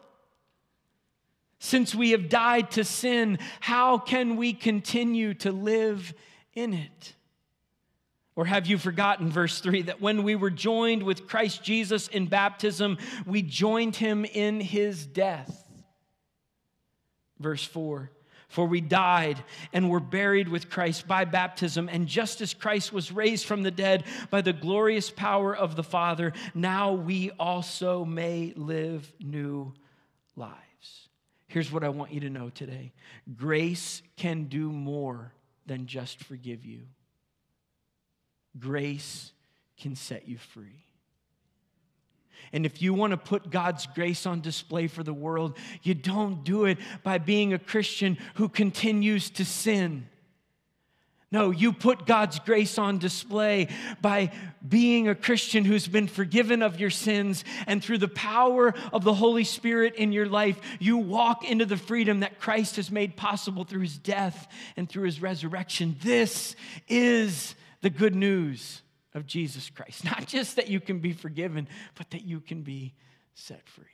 Since 1.62 1.94
we 1.94 2.12
have 2.12 2.30
died 2.30 2.70
to 2.72 2.84
sin, 2.84 3.38
how 3.60 3.98
can 3.98 4.36
we 4.36 4.54
continue 4.54 5.34
to 5.34 5.52
live 5.52 6.14
in 6.54 6.72
it? 6.72 7.14
Or 8.34 8.46
have 8.46 8.66
you 8.66 8.78
forgotten, 8.78 9.30
verse 9.30 9.60
3, 9.60 9.82
that 9.82 10.00
when 10.00 10.22
we 10.22 10.36
were 10.36 10.50
joined 10.50 11.02
with 11.02 11.28
Christ 11.28 11.62
Jesus 11.62 12.08
in 12.08 12.28
baptism, 12.28 12.96
we 13.26 13.42
joined 13.42 13.94
him 13.94 14.24
in 14.24 14.62
his 14.62 15.04
death? 15.04 15.62
Verse 17.38 17.62
4 17.62 18.10
For 18.48 18.66
we 18.66 18.80
died 18.80 19.44
and 19.74 19.90
were 19.90 20.00
buried 20.00 20.48
with 20.48 20.70
Christ 20.70 21.06
by 21.06 21.26
baptism, 21.26 21.90
and 21.92 22.08
just 22.08 22.40
as 22.40 22.54
Christ 22.54 22.90
was 22.90 23.12
raised 23.12 23.44
from 23.44 23.62
the 23.62 23.70
dead 23.70 24.04
by 24.30 24.40
the 24.40 24.54
glorious 24.54 25.10
power 25.10 25.54
of 25.54 25.76
the 25.76 25.84
Father, 25.84 26.32
now 26.54 26.92
we 26.94 27.32
also 27.32 28.06
may 28.06 28.54
live 28.56 29.12
new 29.20 29.74
lives. 30.36 31.09
Here's 31.50 31.72
what 31.72 31.82
I 31.82 31.88
want 31.88 32.12
you 32.12 32.20
to 32.20 32.30
know 32.30 32.48
today 32.48 32.92
grace 33.36 34.02
can 34.16 34.44
do 34.44 34.70
more 34.70 35.32
than 35.66 35.86
just 35.86 36.22
forgive 36.22 36.64
you, 36.64 36.82
grace 38.58 39.32
can 39.76 39.96
set 39.96 40.28
you 40.28 40.38
free. 40.38 40.84
And 42.52 42.64
if 42.64 42.80
you 42.80 42.94
want 42.94 43.10
to 43.10 43.16
put 43.16 43.50
God's 43.50 43.86
grace 43.86 44.26
on 44.26 44.40
display 44.40 44.86
for 44.86 45.02
the 45.02 45.12
world, 45.12 45.58
you 45.82 45.94
don't 45.94 46.44
do 46.44 46.66
it 46.66 46.78
by 47.02 47.18
being 47.18 47.52
a 47.52 47.58
Christian 47.58 48.16
who 48.34 48.48
continues 48.48 49.28
to 49.30 49.44
sin. 49.44 50.08
No, 51.32 51.52
you 51.52 51.72
put 51.72 52.06
God's 52.06 52.40
grace 52.40 52.76
on 52.76 52.98
display 52.98 53.68
by 54.00 54.32
being 54.66 55.08
a 55.08 55.14
Christian 55.14 55.64
who's 55.64 55.86
been 55.86 56.08
forgiven 56.08 56.60
of 56.60 56.80
your 56.80 56.90
sins, 56.90 57.44
and 57.68 57.82
through 57.82 57.98
the 57.98 58.08
power 58.08 58.74
of 58.92 59.04
the 59.04 59.14
Holy 59.14 59.44
Spirit 59.44 59.94
in 59.94 60.10
your 60.10 60.26
life, 60.26 60.58
you 60.80 60.96
walk 60.96 61.48
into 61.48 61.66
the 61.66 61.76
freedom 61.76 62.20
that 62.20 62.40
Christ 62.40 62.76
has 62.76 62.90
made 62.90 63.16
possible 63.16 63.62
through 63.62 63.82
his 63.82 63.96
death 63.96 64.48
and 64.76 64.88
through 64.88 65.04
his 65.04 65.22
resurrection. 65.22 65.96
This 66.02 66.56
is 66.88 67.54
the 67.80 67.90
good 67.90 68.16
news 68.16 68.82
of 69.14 69.24
Jesus 69.24 69.70
Christ. 69.70 70.04
Not 70.04 70.26
just 70.26 70.56
that 70.56 70.68
you 70.68 70.80
can 70.80 70.98
be 70.98 71.12
forgiven, 71.12 71.68
but 71.94 72.10
that 72.10 72.24
you 72.24 72.40
can 72.40 72.62
be 72.62 72.94
set 73.34 73.68
free. 73.68 73.84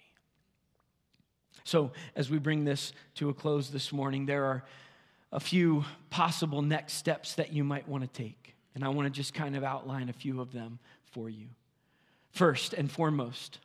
So, 1.64 1.92
as 2.14 2.30
we 2.30 2.38
bring 2.38 2.64
this 2.64 2.92
to 3.16 3.28
a 3.28 3.34
close 3.34 3.70
this 3.70 3.92
morning, 3.92 4.24
there 4.24 4.44
are 4.44 4.64
a 5.32 5.40
few 5.40 5.84
possible 6.10 6.62
next 6.62 6.94
steps 6.94 7.34
that 7.34 7.52
you 7.52 7.64
might 7.64 7.88
want 7.88 8.02
to 8.02 8.08
take. 8.08 8.54
And 8.74 8.84
I 8.84 8.88
want 8.90 9.06
to 9.06 9.10
just 9.10 9.34
kind 9.34 9.56
of 9.56 9.64
outline 9.64 10.08
a 10.08 10.12
few 10.12 10.40
of 10.40 10.52
them 10.52 10.78
for 11.12 11.28
you. 11.28 11.46
First 12.30 12.74
and 12.74 12.90
foremost, 12.90 13.58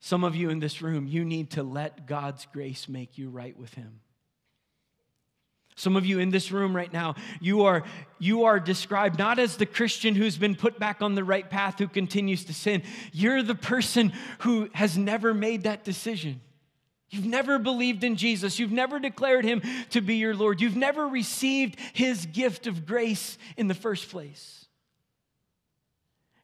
some 0.00 0.24
of 0.24 0.34
you 0.34 0.50
in 0.50 0.60
this 0.60 0.80
room, 0.80 1.06
you 1.06 1.24
need 1.24 1.50
to 1.50 1.62
let 1.62 2.06
God's 2.06 2.46
grace 2.52 2.88
make 2.88 3.18
you 3.18 3.28
right 3.28 3.58
with 3.58 3.74
Him. 3.74 4.00
Some 5.78 5.94
of 5.94 6.04
you 6.04 6.18
in 6.18 6.30
this 6.30 6.50
room 6.50 6.74
right 6.74 6.92
now, 6.92 7.14
you 7.40 7.62
are, 7.62 7.84
you 8.18 8.44
are 8.44 8.58
described 8.58 9.16
not 9.16 9.38
as 9.38 9.56
the 9.56 9.66
Christian 9.66 10.16
who's 10.16 10.36
been 10.36 10.56
put 10.56 10.78
back 10.80 11.02
on 11.02 11.14
the 11.14 11.22
right 11.22 11.48
path, 11.48 11.78
who 11.78 11.86
continues 11.86 12.44
to 12.46 12.54
sin. 12.54 12.82
You're 13.12 13.44
the 13.44 13.54
person 13.54 14.12
who 14.40 14.68
has 14.72 14.98
never 14.98 15.32
made 15.32 15.62
that 15.64 15.84
decision. 15.84 16.40
You've 17.10 17.24
never 17.24 17.58
believed 17.58 18.04
in 18.04 18.16
Jesus. 18.16 18.58
You've 18.58 18.72
never 18.72 18.98
declared 18.98 19.44
him 19.44 19.62
to 19.90 20.00
be 20.00 20.16
your 20.16 20.34
Lord. 20.34 20.60
You've 20.60 20.76
never 20.76 21.08
received 21.08 21.78
his 21.94 22.26
gift 22.26 22.66
of 22.66 22.84
grace 22.84 23.38
in 23.56 23.66
the 23.66 23.74
first 23.74 24.10
place. 24.10 24.66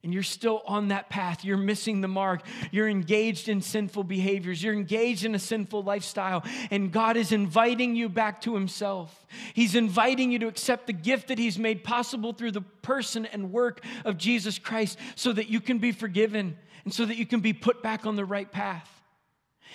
And 0.02 0.12
you're 0.12 0.22
still 0.22 0.62
on 0.66 0.88
that 0.88 1.08
path. 1.08 1.46
You're 1.46 1.56
missing 1.56 2.02
the 2.02 2.08
mark. 2.08 2.42
You're 2.70 2.88
engaged 2.88 3.48
in 3.48 3.62
sinful 3.62 4.04
behaviors. 4.04 4.62
You're 4.62 4.74
engaged 4.74 5.24
in 5.24 5.34
a 5.34 5.38
sinful 5.38 5.82
lifestyle. 5.82 6.44
And 6.70 6.92
God 6.92 7.16
is 7.16 7.32
inviting 7.32 7.96
you 7.96 8.10
back 8.10 8.42
to 8.42 8.54
himself. 8.54 9.26
He's 9.54 9.74
inviting 9.74 10.30
you 10.30 10.38
to 10.40 10.46
accept 10.46 10.86
the 10.86 10.92
gift 10.92 11.28
that 11.28 11.38
he's 11.38 11.58
made 11.58 11.84
possible 11.84 12.34
through 12.34 12.52
the 12.52 12.60
person 12.60 13.24
and 13.24 13.50
work 13.50 13.82
of 14.04 14.18
Jesus 14.18 14.58
Christ 14.58 14.98
so 15.14 15.32
that 15.32 15.48
you 15.48 15.60
can 15.60 15.78
be 15.78 15.90
forgiven 15.90 16.58
and 16.84 16.92
so 16.92 17.06
that 17.06 17.16
you 17.16 17.24
can 17.24 17.40
be 17.40 17.54
put 17.54 17.82
back 17.82 18.04
on 18.04 18.14
the 18.14 18.26
right 18.26 18.50
path. 18.52 18.93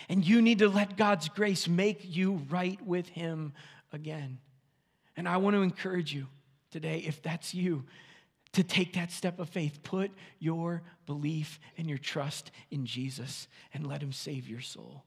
And 0.08 0.26
you 0.26 0.42
need 0.42 0.60
to 0.60 0.70
let 0.70 0.98
God's 0.98 1.30
grace 1.30 1.68
make 1.68 2.02
you 2.04 2.42
right 2.50 2.80
with 2.86 3.10
Him 3.10 3.54
again. 3.92 4.40
And 5.18 5.28
I 5.28 5.38
want 5.38 5.56
to 5.56 5.62
encourage 5.62 6.14
you 6.14 6.28
today, 6.72 7.04
if 7.06 7.22
that's 7.22 7.54
you, 7.54 7.84
to 8.54 8.64
take 8.64 8.94
that 8.94 9.12
step 9.12 9.40
of 9.40 9.50
faith. 9.50 9.84
Put 9.84 10.12
your 10.40 10.82
belief 11.06 11.60
and 11.78 11.88
your 11.90 11.98
trust 11.98 12.52
in 12.72 12.86
Jesus 12.86 13.48
and 13.74 13.86
let 13.86 14.02
Him 14.02 14.14
save 14.14 14.48
your 14.48 14.62
soul 14.62 15.04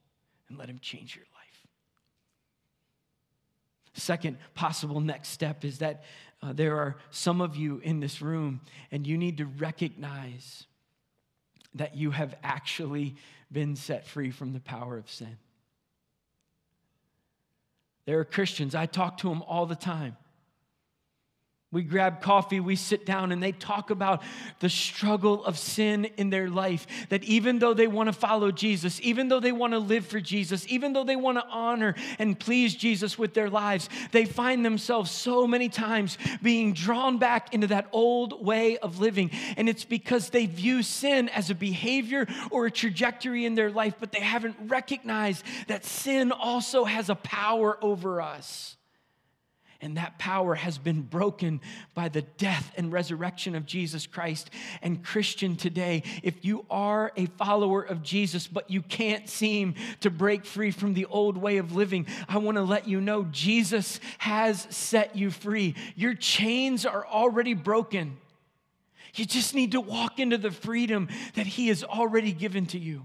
and 0.48 0.58
let 0.58 0.68
Him 0.68 0.78
change 0.80 1.16
your 1.16 1.24
life. 1.24 1.66
Second 3.94 4.38
possible 4.54 5.00
next 5.00 5.28
step 5.28 5.64
is 5.64 5.78
that 5.78 6.04
uh, 6.42 6.52
there 6.52 6.76
are 6.76 6.96
some 7.10 7.40
of 7.40 7.56
you 7.56 7.80
in 7.84 8.00
this 8.00 8.20
room, 8.20 8.60
and 8.90 9.06
you 9.06 9.16
need 9.16 9.36
to 9.38 9.46
recognize 9.46 10.66
that 11.74 11.96
you 11.96 12.10
have 12.10 12.34
actually 12.42 13.14
been 13.52 13.76
set 13.76 14.06
free 14.06 14.30
from 14.30 14.52
the 14.52 14.60
power 14.60 14.96
of 14.96 15.10
sin. 15.10 15.36
There 18.04 18.18
are 18.18 18.24
Christians, 18.24 18.74
I 18.74 18.86
talk 18.86 19.18
to 19.18 19.28
them 19.28 19.42
all 19.42 19.66
the 19.66 19.76
time. 19.76 20.16
We 21.72 21.82
grab 21.82 22.20
coffee, 22.20 22.60
we 22.60 22.76
sit 22.76 23.06
down, 23.06 23.32
and 23.32 23.42
they 23.42 23.52
talk 23.52 23.88
about 23.88 24.22
the 24.60 24.68
struggle 24.68 25.42
of 25.42 25.58
sin 25.58 26.04
in 26.18 26.28
their 26.28 26.50
life. 26.50 26.86
That 27.08 27.24
even 27.24 27.60
though 27.60 27.72
they 27.72 27.86
want 27.86 28.08
to 28.08 28.12
follow 28.12 28.52
Jesus, 28.52 29.00
even 29.02 29.28
though 29.28 29.40
they 29.40 29.52
want 29.52 29.72
to 29.72 29.78
live 29.78 30.04
for 30.04 30.20
Jesus, 30.20 30.66
even 30.68 30.92
though 30.92 31.02
they 31.02 31.16
want 31.16 31.38
to 31.38 31.46
honor 31.48 31.94
and 32.18 32.38
please 32.38 32.74
Jesus 32.74 33.18
with 33.18 33.32
their 33.32 33.48
lives, 33.48 33.88
they 34.10 34.26
find 34.26 34.66
themselves 34.66 35.10
so 35.10 35.46
many 35.46 35.70
times 35.70 36.18
being 36.42 36.74
drawn 36.74 37.16
back 37.16 37.54
into 37.54 37.68
that 37.68 37.88
old 37.90 38.44
way 38.44 38.76
of 38.76 39.00
living. 39.00 39.30
And 39.56 39.66
it's 39.66 39.86
because 39.86 40.28
they 40.28 40.44
view 40.44 40.82
sin 40.82 41.30
as 41.30 41.48
a 41.48 41.54
behavior 41.54 42.26
or 42.50 42.66
a 42.66 42.70
trajectory 42.70 43.46
in 43.46 43.54
their 43.54 43.70
life, 43.70 43.94
but 43.98 44.12
they 44.12 44.20
haven't 44.20 44.56
recognized 44.66 45.42
that 45.68 45.86
sin 45.86 46.32
also 46.32 46.84
has 46.84 47.08
a 47.08 47.14
power 47.14 47.78
over 47.82 48.20
us. 48.20 48.76
And 49.82 49.96
that 49.96 50.16
power 50.16 50.54
has 50.54 50.78
been 50.78 51.02
broken 51.02 51.60
by 51.92 52.08
the 52.08 52.22
death 52.22 52.72
and 52.76 52.92
resurrection 52.92 53.56
of 53.56 53.66
Jesus 53.66 54.06
Christ. 54.06 54.48
And, 54.80 55.04
Christian, 55.04 55.56
today, 55.56 56.04
if 56.22 56.44
you 56.44 56.64
are 56.70 57.10
a 57.16 57.26
follower 57.26 57.82
of 57.82 58.00
Jesus, 58.00 58.46
but 58.46 58.70
you 58.70 58.80
can't 58.80 59.28
seem 59.28 59.74
to 60.00 60.08
break 60.08 60.44
free 60.44 60.70
from 60.70 60.94
the 60.94 61.06
old 61.06 61.36
way 61.36 61.56
of 61.56 61.74
living, 61.74 62.06
I 62.28 62.38
want 62.38 62.58
to 62.58 62.62
let 62.62 62.86
you 62.86 63.00
know 63.00 63.24
Jesus 63.24 63.98
has 64.18 64.68
set 64.70 65.16
you 65.16 65.32
free. 65.32 65.74
Your 65.96 66.14
chains 66.14 66.86
are 66.86 67.04
already 67.04 67.54
broken. 67.54 68.18
You 69.14 69.24
just 69.24 69.52
need 69.52 69.72
to 69.72 69.80
walk 69.80 70.20
into 70.20 70.38
the 70.38 70.52
freedom 70.52 71.08
that 71.34 71.46
He 71.46 71.68
has 71.68 71.82
already 71.82 72.30
given 72.30 72.66
to 72.66 72.78
you 72.78 73.04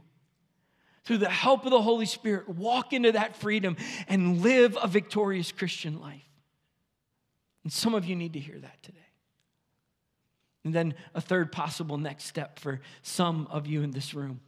through 1.06 1.18
the 1.18 1.30
help 1.30 1.66
of 1.66 1.72
the 1.72 1.82
Holy 1.82 2.06
Spirit, 2.06 2.50
walk 2.50 2.92
into 2.92 3.14
that 3.14 3.36
freedom 3.38 3.78
and 4.10 4.42
live 4.44 4.78
a 4.80 4.88
victorious 4.88 5.54
Christian 5.54 6.02
life. 6.02 6.27
And 7.68 7.74
some 7.74 7.96
of 7.96 8.06
you 8.06 8.16
need 8.16 8.32
to 8.32 8.40
hear 8.40 8.58
that 8.58 8.82
today. 8.82 9.10
And 10.64 10.74
then 10.74 10.94
a 11.14 11.20
third 11.20 11.52
possible 11.52 11.98
next 11.98 12.24
step 12.24 12.60
for 12.60 12.80
some 13.02 13.46
of 13.52 13.68
you 13.68 13.82
in 13.82 13.92
this 13.92 14.14
room. 14.14 14.40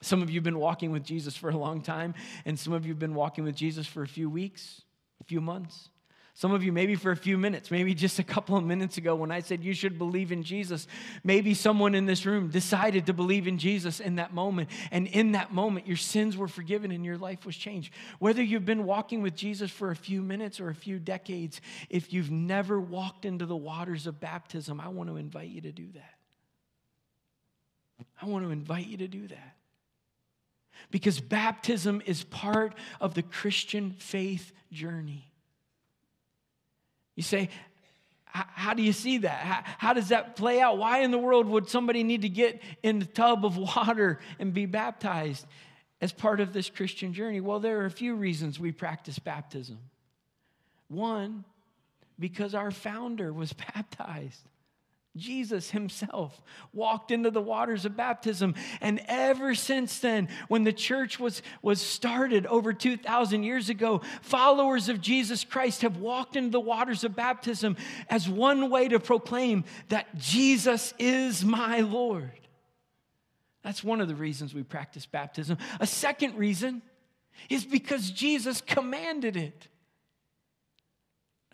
Some 0.00 0.22
of 0.22 0.30
you 0.30 0.36
have 0.36 0.44
been 0.44 0.60
walking 0.60 0.92
with 0.92 1.02
Jesus 1.02 1.36
for 1.36 1.50
a 1.50 1.56
long 1.56 1.82
time, 1.82 2.14
and 2.44 2.56
some 2.56 2.72
of 2.72 2.86
you 2.86 2.92
have 2.92 3.00
been 3.00 3.16
walking 3.16 3.42
with 3.42 3.56
Jesus 3.56 3.84
for 3.88 4.04
a 4.04 4.06
few 4.06 4.30
weeks, 4.30 4.82
a 5.20 5.24
few 5.24 5.40
months. 5.40 5.88
Some 6.38 6.52
of 6.52 6.62
you, 6.62 6.70
maybe 6.70 6.96
for 6.96 7.12
a 7.12 7.16
few 7.16 7.38
minutes, 7.38 7.70
maybe 7.70 7.94
just 7.94 8.18
a 8.18 8.22
couple 8.22 8.58
of 8.58 8.64
minutes 8.64 8.98
ago 8.98 9.14
when 9.14 9.30
I 9.30 9.40
said 9.40 9.64
you 9.64 9.72
should 9.72 9.96
believe 9.96 10.32
in 10.32 10.42
Jesus, 10.42 10.86
maybe 11.24 11.54
someone 11.54 11.94
in 11.94 12.04
this 12.04 12.26
room 12.26 12.50
decided 12.50 13.06
to 13.06 13.14
believe 13.14 13.48
in 13.48 13.56
Jesus 13.56 14.00
in 14.00 14.16
that 14.16 14.34
moment. 14.34 14.68
And 14.90 15.06
in 15.06 15.32
that 15.32 15.54
moment, 15.54 15.86
your 15.86 15.96
sins 15.96 16.36
were 16.36 16.46
forgiven 16.46 16.90
and 16.90 17.06
your 17.06 17.16
life 17.16 17.46
was 17.46 17.56
changed. 17.56 17.90
Whether 18.18 18.42
you've 18.42 18.66
been 18.66 18.84
walking 18.84 19.22
with 19.22 19.34
Jesus 19.34 19.70
for 19.70 19.90
a 19.90 19.96
few 19.96 20.20
minutes 20.20 20.60
or 20.60 20.68
a 20.68 20.74
few 20.74 20.98
decades, 20.98 21.62
if 21.88 22.12
you've 22.12 22.30
never 22.30 22.78
walked 22.78 23.24
into 23.24 23.46
the 23.46 23.56
waters 23.56 24.06
of 24.06 24.20
baptism, 24.20 24.78
I 24.78 24.88
want 24.88 25.08
to 25.08 25.16
invite 25.16 25.48
you 25.48 25.62
to 25.62 25.72
do 25.72 25.86
that. 25.94 26.14
I 28.20 28.26
want 28.26 28.44
to 28.44 28.50
invite 28.50 28.88
you 28.88 28.98
to 28.98 29.08
do 29.08 29.26
that. 29.28 29.56
Because 30.90 31.18
baptism 31.18 32.02
is 32.04 32.24
part 32.24 32.74
of 33.00 33.14
the 33.14 33.22
Christian 33.22 33.94
faith 33.98 34.52
journey. 34.70 35.25
You 37.16 37.22
say, 37.22 37.48
how 38.24 38.74
do 38.74 38.82
you 38.82 38.92
see 38.92 39.18
that? 39.18 39.40
How, 39.40 39.62
how, 39.78 39.92
does 39.94 40.10
that 40.10 40.36
play 40.36 40.60
out? 40.60 40.78
Why 40.78 41.00
in 41.00 41.10
the 41.10 41.18
world 41.18 41.46
would 41.46 41.68
somebody 41.68 42.04
need 42.04 42.22
to 42.22 42.28
get 42.28 42.62
in 42.82 42.98
the 42.98 43.06
tub 43.06 43.44
of 43.44 43.56
water 43.76 44.20
and 44.38 44.54
be 44.54 44.66
baptized? 44.66 45.44
as 46.00 46.12
part 46.12 46.40
of 46.40 46.52
this 46.52 46.70
Christian 46.70 47.12
journey? 47.12 47.40
Well, 47.40 47.60
there 47.60 47.80
are 47.80 47.86
a 47.86 47.90
few 47.90 48.14
reasons 48.14 48.60
we 48.60 48.72
practice 48.72 49.18
baptism. 49.18 49.78
One, 50.88 51.44
because 52.18 52.54
our 52.54 52.70
founder 52.70 53.32
was 53.32 53.52
baptized. 53.74 54.42
Jesus 55.16 55.70
himself 55.70 56.40
walked 56.72 57.10
into 57.10 57.30
the 57.30 57.40
waters 57.40 57.84
of 57.84 57.96
baptism. 57.96 58.54
And 58.80 59.00
ever 59.06 59.54
since 59.54 59.98
then, 59.98 60.28
when 60.48 60.64
the 60.64 60.72
church 60.72 61.18
was, 61.18 61.42
was 61.62 61.80
started 61.80 62.46
over 62.46 62.72
2,000 62.72 63.42
years 63.42 63.68
ago, 63.68 64.02
followers 64.22 64.88
of 64.88 65.00
Jesus 65.00 65.44
Christ 65.44 65.82
have 65.82 65.96
walked 65.96 66.36
into 66.36 66.50
the 66.50 66.60
waters 66.60 67.04
of 67.04 67.16
baptism 67.16 67.76
as 68.08 68.28
one 68.28 68.70
way 68.70 68.88
to 68.88 69.00
proclaim 69.00 69.64
that 69.88 70.16
Jesus 70.16 70.94
is 70.98 71.44
my 71.44 71.80
Lord. 71.80 72.30
That's 73.62 73.82
one 73.82 74.00
of 74.00 74.08
the 74.08 74.14
reasons 74.14 74.54
we 74.54 74.62
practice 74.62 75.06
baptism. 75.06 75.58
A 75.80 75.86
second 75.86 76.36
reason 76.36 76.82
is 77.50 77.64
because 77.64 78.10
Jesus 78.10 78.60
commanded 78.60 79.36
it. 79.36 79.68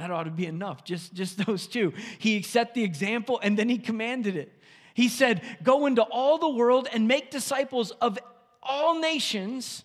That 0.03 0.11
ought 0.11 0.25
to 0.25 0.33
be 0.33 0.47
enough, 0.47 0.83
just, 0.83 1.15
just 1.15 1.38
those 1.47 1.69
two. 1.69 1.93
He 2.19 2.43
set 2.43 2.75
the 2.75 2.83
example 2.83 3.38
and 3.41 3.57
then 3.57 3.69
he 3.69 3.79
commanded 3.79 4.35
it. 4.35 4.53
He 4.95 5.07
said, 5.07 5.43
Go 5.62 5.87
into 5.87 6.03
all 6.03 6.38
the 6.38 6.49
world 6.49 6.88
and 6.93 7.07
make 7.07 7.31
disciples 7.31 7.93
of 7.93 8.19
all 8.65 8.99
nations. 8.99 9.85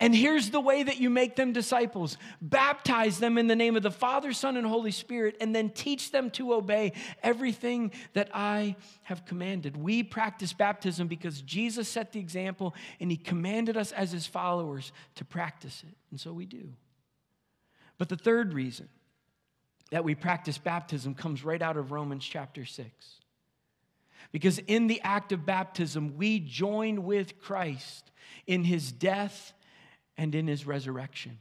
And 0.00 0.12
here's 0.12 0.50
the 0.50 0.60
way 0.60 0.82
that 0.82 0.98
you 0.98 1.08
make 1.08 1.36
them 1.36 1.52
disciples 1.52 2.18
baptize 2.42 3.20
them 3.20 3.38
in 3.38 3.46
the 3.46 3.54
name 3.54 3.76
of 3.76 3.84
the 3.84 3.92
Father, 3.92 4.32
Son, 4.32 4.56
and 4.56 4.66
Holy 4.66 4.90
Spirit, 4.90 5.36
and 5.40 5.54
then 5.54 5.70
teach 5.70 6.10
them 6.10 6.30
to 6.30 6.52
obey 6.52 6.92
everything 7.22 7.92
that 8.14 8.30
I 8.34 8.74
have 9.04 9.24
commanded. 9.24 9.76
We 9.76 10.02
practice 10.02 10.52
baptism 10.52 11.06
because 11.06 11.42
Jesus 11.42 11.88
set 11.88 12.10
the 12.10 12.18
example 12.18 12.74
and 12.98 13.08
he 13.08 13.16
commanded 13.16 13.76
us 13.76 13.92
as 13.92 14.10
his 14.10 14.26
followers 14.26 14.90
to 15.14 15.24
practice 15.24 15.84
it. 15.86 15.94
And 16.10 16.18
so 16.18 16.32
we 16.32 16.44
do. 16.44 16.72
But 17.98 18.08
the 18.08 18.16
third 18.16 18.52
reason 18.52 18.88
that 19.94 20.02
we 20.02 20.16
practice 20.16 20.58
baptism 20.58 21.14
comes 21.14 21.44
right 21.44 21.62
out 21.62 21.76
of 21.76 21.92
Romans 21.92 22.24
chapter 22.24 22.64
6. 22.64 22.90
Because 24.32 24.58
in 24.58 24.88
the 24.88 25.00
act 25.02 25.30
of 25.30 25.46
baptism, 25.46 26.16
we 26.16 26.40
join 26.40 27.04
with 27.04 27.38
Christ 27.38 28.10
in 28.44 28.64
his 28.64 28.90
death 28.90 29.52
and 30.16 30.34
in 30.34 30.48
his 30.48 30.66
resurrection. 30.66 31.38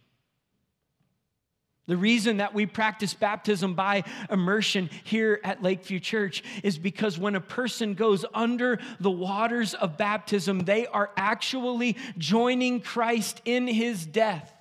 The 1.88 1.98
reason 1.98 2.38
that 2.38 2.54
we 2.54 2.68
practice 2.68 3.16
baptism 3.16 3.74
by 3.74 4.04
immersion 4.30 4.92
here 5.04 5.40
at 5.44 5.64
Lakeview 5.64 6.00
Church 6.00 6.44
is 6.62 6.78
because 6.78 7.18
when 7.18 7.34
a 7.34 7.42
person 7.42 7.96
goes 7.96 8.24
under 8.36 8.78
the 9.00 9.10
waters 9.10 9.74
of 9.74 9.98
baptism, 9.98 10.60
they 10.60 10.86
are 10.86 11.10
actually 11.18 11.98
joining 12.20 12.82
Christ 12.82 13.42
in 13.46 13.66
his 13.66 14.06
death. 14.06 14.53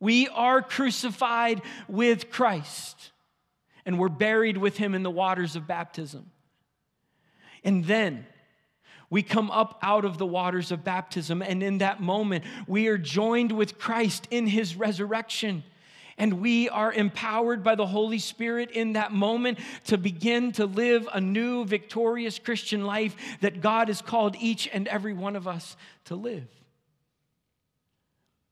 We 0.00 0.28
are 0.28 0.62
crucified 0.62 1.62
with 1.88 2.30
Christ, 2.30 3.10
and 3.84 3.98
we're 3.98 4.08
buried 4.08 4.56
with 4.56 4.76
him 4.76 4.94
in 4.94 5.02
the 5.02 5.10
waters 5.10 5.56
of 5.56 5.66
baptism. 5.66 6.30
And 7.64 7.84
then 7.84 8.26
we 9.10 9.22
come 9.22 9.50
up 9.50 9.78
out 9.82 10.04
of 10.04 10.18
the 10.18 10.26
waters 10.26 10.70
of 10.70 10.84
baptism, 10.84 11.42
and 11.42 11.62
in 11.62 11.78
that 11.78 12.00
moment, 12.00 12.44
we 12.66 12.88
are 12.88 12.98
joined 12.98 13.52
with 13.52 13.78
Christ 13.78 14.28
in 14.30 14.46
his 14.46 14.76
resurrection. 14.76 15.64
And 16.18 16.40
we 16.40 16.68
are 16.68 16.92
empowered 16.92 17.62
by 17.62 17.76
the 17.76 17.86
Holy 17.86 18.18
Spirit 18.18 18.72
in 18.72 18.94
that 18.94 19.12
moment 19.12 19.58
to 19.84 19.96
begin 19.96 20.50
to 20.52 20.66
live 20.66 21.08
a 21.12 21.20
new, 21.20 21.64
victorious 21.64 22.40
Christian 22.40 22.84
life 22.84 23.14
that 23.40 23.60
God 23.60 23.86
has 23.86 24.02
called 24.02 24.34
each 24.40 24.68
and 24.72 24.88
every 24.88 25.14
one 25.14 25.36
of 25.36 25.46
us 25.46 25.76
to 26.06 26.16
live. 26.16 26.48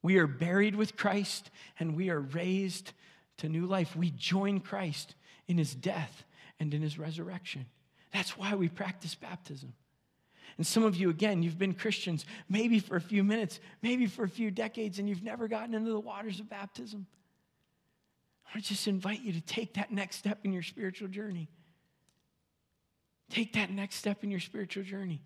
We 0.07 0.19
are 0.19 0.29
buried 0.29 0.77
with 0.77 0.97
Christ 0.97 1.51
and 1.81 1.97
we 1.97 2.11
are 2.11 2.21
raised 2.21 2.93
to 3.39 3.49
new 3.49 3.67
life. 3.67 3.97
We 3.97 4.11
join 4.11 4.61
Christ 4.61 5.17
in 5.49 5.59
his 5.59 5.75
death 5.75 6.23
and 6.61 6.73
in 6.73 6.81
his 6.81 6.97
resurrection. 6.97 7.67
That's 8.13 8.39
why 8.39 8.55
we 8.55 8.69
practice 8.69 9.17
baptism. 9.17 9.73
And 10.59 10.65
some 10.65 10.85
of 10.85 10.95
you, 10.95 11.11
again, 11.11 11.43
you've 11.43 11.59
been 11.59 11.75
Christians 11.75 12.25
maybe 12.49 12.79
for 12.79 12.95
a 12.95 13.01
few 13.01 13.25
minutes, 13.25 13.59
maybe 13.83 14.07
for 14.07 14.23
a 14.23 14.29
few 14.29 14.53
decades, 14.53 15.01
and 15.01 15.09
you've 15.09 15.25
never 15.25 15.49
gotten 15.49 15.75
into 15.75 15.91
the 15.91 15.99
waters 15.99 16.39
of 16.39 16.49
baptism. 16.49 17.09
I 18.47 18.51
want 18.57 18.65
to 18.65 18.75
just 18.75 18.87
invite 18.87 19.23
you 19.23 19.33
to 19.33 19.41
take 19.41 19.75
that 19.75 19.91
next 19.91 20.19
step 20.19 20.39
in 20.45 20.53
your 20.53 20.63
spiritual 20.63 21.09
journey. 21.09 21.49
Take 23.29 23.55
that 23.55 23.73
next 23.73 23.97
step 23.97 24.23
in 24.23 24.31
your 24.31 24.39
spiritual 24.39 24.85
journey 24.85 25.21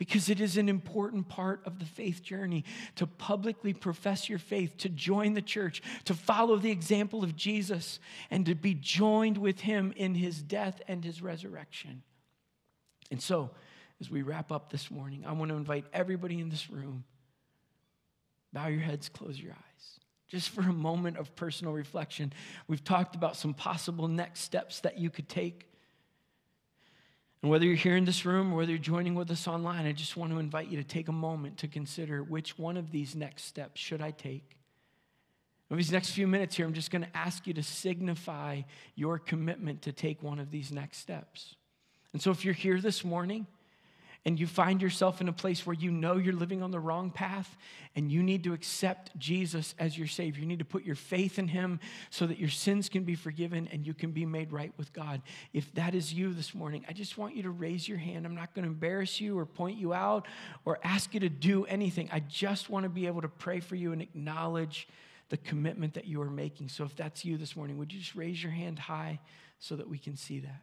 because 0.00 0.30
it 0.30 0.40
is 0.40 0.56
an 0.56 0.70
important 0.70 1.28
part 1.28 1.60
of 1.66 1.78
the 1.78 1.84
faith 1.84 2.22
journey 2.22 2.64
to 2.96 3.06
publicly 3.06 3.74
profess 3.74 4.30
your 4.30 4.38
faith, 4.38 4.74
to 4.78 4.88
join 4.88 5.34
the 5.34 5.42
church, 5.42 5.82
to 6.06 6.14
follow 6.14 6.56
the 6.56 6.70
example 6.70 7.22
of 7.22 7.36
Jesus, 7.36 8.00
and 8.30 8.46
to 8.46 8.54
be 8.54 8.72
joined 8.72 9.36
with 9.36 9.60
him 9.60 9.92
in 9.94 10.14
his 10.14 10.42
death 10.42 10.80
and 10.88 11.04
his 11.04 11.20
resurrection. 11.20 12.02
And 13.10 13.20
so, 13.20 13.50
as 14.00 14.10
we 14.10 14.22
wrap 14.22 14.50
up 14.50 14.72
this 14.72 14.90
morning, 14.90 15.24
I 15.26 15.32
want 15.32 15.50
to 15.50 15.56
invite 15.58 15.84
everybody 15.92 16.40
in 16.40 16.48
this 16.48 16.70
room 16.70 17.04
bow 18.54 18.68
your 18.68 18.80
heads, 18.80 19.10
close 19.10 19.38
your 19.38 19.52
eyes. 19.52 20.00
Just 20.28 20.48
for 20.48 20.62
a 20.62 20.72
moment 20.72 21.18
of 21.18 21.36
personal 21.36 21.74
reflection, 21.74 22.32
we've 22.68 22.82
talked 22.82 23.16
about 23.16 23.36
some 23.36 23.52
possible 23.52 24.08
next 24.08 24.40
steps 24.40 24.80
that 24.80 24.98
you 24.98 25.10
could 25.10 25.28
take 25.28 25.69
and 27.42 27.50
whether 27.50 27.64
you're 27.64 27.74
here 27.74 27.96
in 27.96 28.04
this 28.04 28.26
room 28.26 28.52
or 28.52 28.56
whether 28.56 28.70
you're 28.70 28.78
joining 28.78 29.14
with 29.14 29.30
us 29.30 29.48
online, 29.48 29.86
I 29.86 29.92
just 29.92 30.16
want 30.16 30.32
to 30.32 30.38
invite 30.38 30.68
you 30.68 30.76
to 30.76 30.84
take 30.84 31.08
a 31.08 31.12
moment 31.12 31.58
to 31.58 31.68
consider 31.68 32.22
which 32.22 32.58
one 32.58 32.76
of 32.76 32.90
these 32.90 33.14
next 33.16 33.44
steps 33.44 33.80
should 33.80 34.02
I 34.02 34.10
take. 34.10 34.58
In 35.70 35.76
these 35.76 35.92
next 35.92 36.10
few 36.10 36.26
minutes 36.26 36.56
here, 36.56 36.66
I'm 36.66 36.74
just 36.74 36.90
going 36.90 37.02
to 37.02 37.16
ask 37.16 37.46
you 37.46 37.54
to 37.54 37.62
signify 37.62 38.62
your 38.94 39.18
commitment 39.18 39.82
to 39.82 39.92
take 39.92 40.22
one 40.22 40.38
of 40.38 40.50
these 40.50 40.72
next 40.72 40.98
steps. 40.98 41.54
And 42.12 42.20
so 42.20 42.30
if 42.30 42.44
you're 42.44 42.54
here 42.54 42.80
this 42.80 43.04
morning, 43.04 43.46
and 44.26 44.38
you 44.38 44.46
find 44.46 44.82
yourself 44.82 45.20
in 45.20 45.28
a 45.28 45.32
place 45.32 45.64
where 45.64 45.74
you 45.74 45.90
know 45.90 46.16
you're 46.16 46.34
living 46.34 46.62
on 46.62 46.70
the 46.70 46.78
wrong 46.78 47.10
path 47.10 47.56
and 47.96 48.12
you 48.12 48.22
need 48.22 48.44
to 48.44 48.52
accept 48.52 49.18
Jesus 49.18 49.74
as 49.78 49.96
your 49.96 50.06
Savior. 50.06 50.42
You 50.42 50.46
need 50.46 50.58
to 50.58 50.64
put 50.64 50.84
your 50.84 50.94
faith 50.94 51.38
in 51.38 51.48
Him 51.48 51.80
so 52.10 52.26
that 52.26 52.38
your 52.38 52.50
sins 52.50 52.90
can 52.90 53.04
be 53.04 53.14
forgiven 53.14 53.68
and 53.72 53.86
you 53.86 53.94
can 53.94 54.10
be 54.10 54.26
made 54.26 54.52
right 54.52 54.72
with 54.76 54.92
God. 54.92 55.22
If 55.54 55.72
that 55.74 55.94
is 55.94 56.12
you 56.12 56.34
this 56.34 56.54
morning, 56.54 56.84
I 56.86 56.92
just 56.92 57.16
want 57.16 57.34
you 57.34 57.42
to 57.44 57.50
raise 57.50 57.88
your 57.88 57.96
hand. 57.96 58.26
I'm 58.26 58.34
not 58.34 58.54
going 58.54 58.64
to 58.64 58.70
embarrass 58.70 59.20
you 59.20 59.38
or 59.38 59.46
point 59.46 59.78
you 59.78 59.94
out 59.94 60.26
or 60.66 60.78
ask 60.84 61.14
you 61.14 61.20
to 61.20 61.30
do 61.30 61.64
anything. 61.64 62.10
I 62.12 62.20
just 62.20 62.68
want 62.68 62.84
to 62.84 62.90
be 62.90 63.06
able 63.06 63.22
to 63.22 63.28
pray 63.28 63.60
for 63.60 63.74
you 63.74 63.92
and 63.92 64.02
acknowledge 64.02 64.86
the 65.30 65.38
commitment 65.38 65.94
that 65.94 66.04
you 66.04 66.20
are 66.20 66.30
making. 66.30 66.68
So 66.68 66.84
if 66.84 66.94
that's 66.94 67.24
you 67.24 67.38
this 67.38 67.56
morning, 67.56 67.78
would 67.78 67.92
you 67.92 68.00
just 68.00 68.14
raise 68.14 68.42
your 68.42 68.52
hand 68.52 68.78
high 68.78 69.20
so 69.60 69.76
that 69.76 69.88
we 69.88 69.96
can 69.96 70.16
see 70.16 70.40
that? 70.40 70.60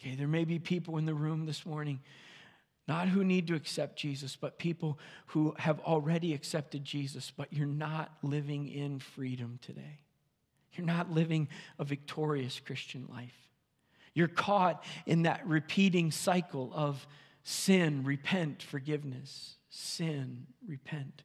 Okay, 0.00 0.14
there 0.14 0.28
may 0.28 0.44
be 0.44 0.58
people 0.58 0.96
in 0.96 1.04
the 1.04 1.14
room 1.14 1.44
this 1.44 1.66
morning, 1.66 2.00
not 2.88 3.08
who 3.08 3.22
need 3.22 3.46
to 3.48 3.54
accept 3.54 3.96
Jesus, 3.96 4.34
but 4.34 4.58
people 4.58 4.98
who 5.26 5.54
have 5.58 5.78
already 5.80 6.32
accepted 6.32 6.84
Jesus, 6.84 7.30
but 7.36 7.52
you're 7.52 7.66
not 7.66 8.10
living 8.22 8.68
in 8.68 8.98
freedom 8.98 9.58
today. 9.60 10.00
You're 10.72 10.86
not 10.86 11.10
living 11.10 11.48
a 11.78 11.84
victorious 11.84 12.60
Christian 12.64 13.06
life. 13.10 13.34
You're 14.14 14.28
caught 14.28 14.82
in 15.04 15.22
that 15.22 15.46
repeating 15.46 16.10
cycle 16.10 16.72
of 16.74 17.06
sin, 17.42 18.02
repent, 18.02 18.62
forgiveness, 18.62 19.56
sin, 19.68 20.46
repent, 20.66 21.24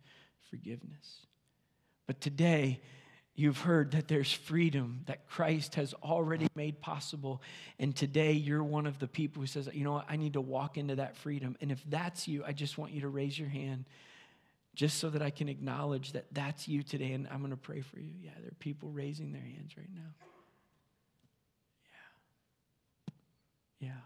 forgiveness. 0.50 1.26
But 2.08 2.20
today, 2.20 2.82
You've 3.38 3.60
heard 3.60 3.92
that 3.92 4.08
there's 4.08 4.32
freedom 4.32 5.02
that 5.08 5.28
Christ 5.28 5.76
has 5.76 5.94
already 5.96 6.48
made 6.56 6.80
possible. 6.80 7.42
And 7.80 7.94
today 7.94 8.32
you're 8.32 8.64
one 8.64 8.88
of 8.88 8.98
the 8.98 9.08
people 9.08 9.42
who 9.42 9.48
says, 9.48 9.70
you 9.74 9.84
know 9.84 9.92
what, 9.94 10.06
I 10.10 10.16
need 10.16 10.34
to 10.34 10.42
walk 10.42 10.78
into 10.78 10.96
that 10.96 11.18
freedom. 11.18 11.58
And 11.60 11.70
if 11.70 11.84
that's 11.90 12.30
you, 12.30 12.46
I 12.46 12.54
just 12.54 12.78
want 12.78 12.94
you 12.94 13.02
to 13.02 13.10
raise 13.10 13.38
your 13.38 13.50
hand 13.50 13.86
just 14.74 15.00
so 15.00 15.10
that 15.10 15.22
I 15.22 15.32
can 15.32 15.50
acknowledge 15.50 16.14
that 16.14 16.26
that's 16.32 16.68
you 16.70 16.82
today. 16.82 17.12
And 17.12 17.28
I'm 17.30 17.40
going 17.40 17.52
to 17.52 17.58
pray 17.58 17.82
for 17.82 18.00
you. 18.00 18.12
Yeah, 18.22 18.32
there 18.40 18.52
are 18.52 18.60
people 18.60 18.90
raising 18.90 19.34
their 19.34 19.42
hands 19.42 19.76
right 19.78 19.90
now. 19.94 20.14
Yeah. 23.82 23.90
Yeah. 23.90 24.02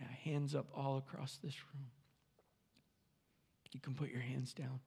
Yeah, 0.00 0.32
hands 0.32 0.56
up 0.56 0.66
all 0.74 0.98
across 0.98 1.38
this 1.44 1.54
room. 1.72 1.86
You 3.72 3.80
can 3.80 3.94
put 3.94 4.10
your 4.10 4.20
hands 4.20 4.52
down. 4.52 4.80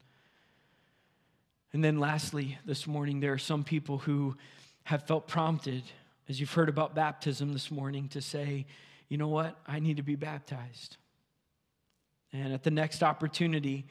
And 1.71 1.83
then, 1.83 1.99
lastly, 1.99 2.57
this 2.65 2.87
morning, 2.87 3.19
there 3.19 3.33
are 3.33 3.37
some 3.37 3.63
people 3.63 3.99
who 3.99 4.35
have 4.83 5.03
felt 5.03 5.27
prompted, 5.27 5.83
as 6.27 6.39
you've 6.39 6.53
heard 6.53 6.69
about 6.69 6.95
baptism 6.95 7.53
this 7.53 7.69
morning, 7.69 8.07
to 8.09 8.21
say, 8.21 8.65
you 9.07 9.17
know 9.17 9.27
what? 9.27 9.59
I 9.67 9.79
need 9.79 9.97
to 9.97 10.03
be 10.03 10.15
baptized. 10.15 10.97
And 12.31 12.53
at 12.53 12.63
the 12.63 12.71
next 12.71 13.03
opportunity, 13.03 13.85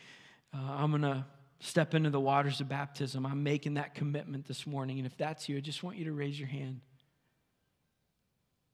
uh, 0.54 0.58
I'm 0.58 0.90
going 0.90 1.02
to 1.02 1.24
step 1.60 1.94
into 1.94 2.10
the 2.10 2.20
waters 2.20 2.60
of 2.60 2.68
baptism. 2.68 3.26
I'm 3.26 3.42
making 3.42 3.74
that 3.74 3.94
commitment 3.94 4.46
this 4.46 4.66
morning. 4.66 4.98
And 4.98 5.06
if 5.06 5.16
that's 5.16 5.48
you, 5.48 5.56
I 5.56 5.60
just 5.60 5.82
want 5.82 5.96
you 5.96 6.04
to 6.04 6.12
raise 6.12 6.38
your 6.38 6.48
hand. 6.48 6.80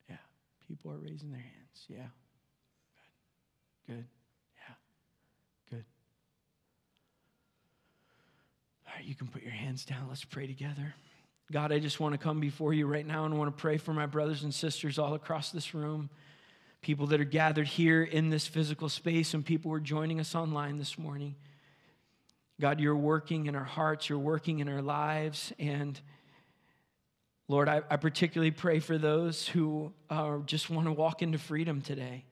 Yeah, 0.08 0.16
people 0.68 0.92
are 0.92 0.98
raising 0.98 1.30
their 1.30 1.40
hands. 1.40 1.86
Yeah. 1.88 1.96
Good. 3.86 3.94
Good. 3.94 4.04
Yeah. 4.56 4.74
Good. 5.70 5.84
All 8.83 8.83
right, 8.94 9.04
you 9.04 9.14
can 9.14 9.26
put 9.26 9.42
your 9.42 9.52
hands 9.52 9.84
down. 9.84 10.06
Let's 10.08 10.24
pray 10.24 10.46
together. 10.46 10.94
God, 11.52 11.72
I 11.72 11.78
just 11.78 12.00
want 12.00 12.12
to 12.12 12.18
come 12.18 12.40
before 12.40 12.72
you 12.72 12.86
right 12.86 13.06
now 13.06 13.24
and 13.24 13.38
want 13.38 13.54
to 13.54 13.60
pray 13.60 13.76
for 13.76 13.92
my 13.92 14.06
brothers 14.06 14.44
and 14.44 14.54
sisters 14.54 14.98
all 14.98 15.14
across 15.14 15.50
this 15.50 15.74
room, 15.74 16.08
people 16.80 17.06
that 17.08 17.20
are 17.20 17.24
gathered 17.24 17.66
here 17.66 18.02
in 18.02 18.30
this 18.30 18.46
physical 18.46 18.88
space, 18.88 19.34
and 19.34 19.44
people 19.44 19.70
who 19.70 19.76
are 19.76 19.80
joining 19.80 20.20
us 20.20 20.34
online 20.34 20.78
this 20.78 20.98
morning. 20.98 21.34
God, 22.60 22.80
you're 22.80 22.96
working 22.96 23.46
in 23.46 23.56
our 23.56 23.64
hearts, 23.64 24.08
you're 24.08 24.18
working 24.18 24.60
in 24.60 24.68
our 24.68 24.82
lives, 24.82 25.52
and 25.58 26.00
Lord, 27.46 27.68
I, 27.68 27.82
I 27.90 27.96
particularly 27.96 28.52
pray 28.52 28.78
for 28.78 28.96
those 28.96 29.46
who 29.46 29.92
uh, 30.08 30.38
just 30.46 30.70
want 30.70 30.86
to 30.86 30.92
walk 30.92 31.20
into 31.20 31.36
freedom 31.36 31.82
today. 31.82 32.24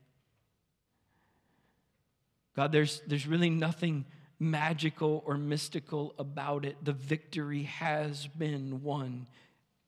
God, 2.56 2.72
there's, 2.72 3.02
there's 3.06 3.26
really 3.26 3.50
nothing 3.50 4.06
magical 4.43 5.22
or 5.24 5.38
mystical 5.38 6.14
about 6.18 6.64
it. 6.64 6.76
The 6.82 6.93
victory 6.93 7.62
has 7.64 8.26
been 8.26 8.82
won, 8.82 9.28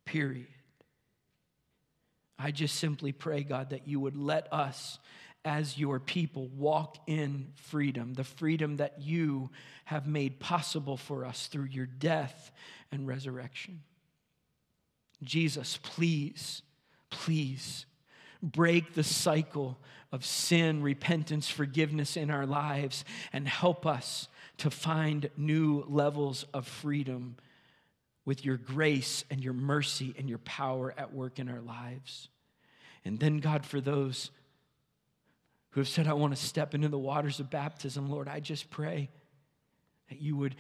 period. 0.05 0.47
I 2.39 2.51
just 2.51 2.77
simply 2.77 3.13
pray, 3.13 3.43
God, 3.43 3.71
that 3.71 3.89
you 3.89 4.01
would 4.01 4.17
let 4.17 4.53
us 4.53 4.99
as 5.45 5.77
your 5.77 6.01
people 6.01 6.49
walk 6.57 6.97
in 7.07 7.49
freedom, 7.55 8.15
the 8.15 8.25
freedom 8.25 8.77
that 8.79 9.03
you 9.03 9.51
have 9.85 10.07
made 10.07 10.41
possible 10.41 10.97
for 10.97 11.25
us 11.25 11.49
through 11.49 11.65
your 11.65 11.87
death 11.87 12.51
and 12.91 13.07
resurrection. 13.07 13.83
Jesus, 15.23 15.79
please, 15.83 16.63
please 17.11 17.87
break 18.43 18.95
the 18.95 19.05
cycle 19.05 19.79
of 20.13 20.25
sin, 20.25 20.83
repentance, 20.83 21.49
forgiveness 21.49 22.17
in 22.17 22.31
our 22.31 22.47
lives, 22.47 23.05
and 23.33 23.49
help 23.49 23.85
us 23.85 24.29
to 24.59 24.71
find 24.71 25.31
new 25.37 25.85
levels 25.89 26.45
of 26.55 26.67
freedom 26.67 27.37
with 28.25 28.45
your 28.45 28.57
grace 28.57 29.25
and 29.31 29.43
your 29.43 29.53
mercy 29.53 30.15
and 30.19 30.29
your 30.29 30.39
power 30.39 30.95
at 30.97 31.13
work 31.13 31.39
in 31.39 31.49
our 31.49 31.61
lives. 31.61 32.29
And 33.05 33.19
then, 33.19 33.39
God, 33.39 33.67
for 33.67 33.81
those 33.81 34.31
who 35.71 35.81
have 35.81 35.89
said, 35.89 36.07
I 36.07 36.15
want 36.15 36.35
to 36.35 36.43
step 36.43 36.75
into 36.75 36.89
the 36.89 36.99
waters 36.99 37.41
of 37.41 37.51
baptism, 37.51 38.09
Lord, 38.09 38.29
I 38.29 38.41
just 38.41 38.71
pray 38.71 39.11
that 40.09 40.21
you 40.21 40.37
would 40.37 40.55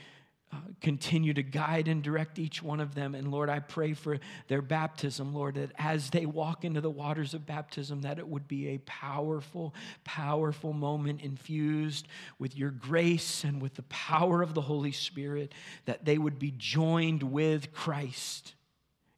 uh, 0.55 0.59
continue 0.81 1.35
to 1.35 1.43
guide 1.43 1.89
and 1.89 2.03
direct 2.03 2.39
each 2.39 2.63
one 2.63 2.79
of 2.79 2.95
them. 2.95 3.15
And 3.15 3.31
Lord, 3.31 3.49
I 3.49 3.59
pray 3.59 3.93
for 3.93 4.21
their 4.47 4.63
baptism, 4.63 5.35
Lord, 5.35 5.57
that 5.57 5.73
as 5.79 6.11
they 6.11 6.27
walk 6.27 6.65
into 6.65 6.81
the 6.81 6.91
waters 6.91 7.35
of 7.35 7.45
baptism, 7.45 8.03
that 8.03 8.21
it 8.21 8.29
would 8.29 8.47
be 8.47 8.69
a 8.69 8.79
powerful, 8.79 9.75
powerful 10.05 10.73
moment 10.73 11.23
infused 11.23 12.07
with 12.39 12.57
your 12.57 12.71
grace 12.71 13.43
and 13.43 13.61
with 13.61 13.75
the 13.75 13.83
power 13.85 14.43
of 14.43 14.55
the 14.55 14.61
Holy 14.61 14.93
Spirit, 14.93 15.53
that 15.87 16.05
they 16.05 16.19
would 16.19 16.39
be 16.39 16.55
joined 16.57 17.25
with 17.25 17.73
Christ 17.73 18.55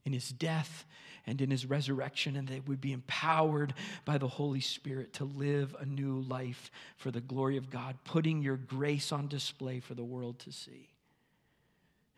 in 0.07 0.15
his 0.15 0.31
death 0.31 0.87
and 1.27 1.43
in 1.43 1.51
his 1.51 1.67
resurrection, 1.67 2.37
and 2.37 2.49
they 2.49 2.61
would 2.61 2.81
be 2.81 2.93
empowered 2.93 3.75
by 4.07 4.17
the 4.17 4.29
Holy 4.29 4.61
Spirit 4.61 5.13
to 5.15 5.25
live 5.25 5.77
a 5.79 5.85
new 5.85 6.21
life 6.21 6.71
for 6.97 7.11
the 7.11 7.21
glory 7.21 7.59
of 7.59 7.69
God, 7.69 7.97
putting 8.05 8.41
your 8.41 8.57
grace 8.57 9.13
on 9.13 9.27
display 9.27 9.81
for 9.81 9.95
the 9.95 10.05
world 10.05 10.39
to 10.41 10.53
see. 10.53 10.89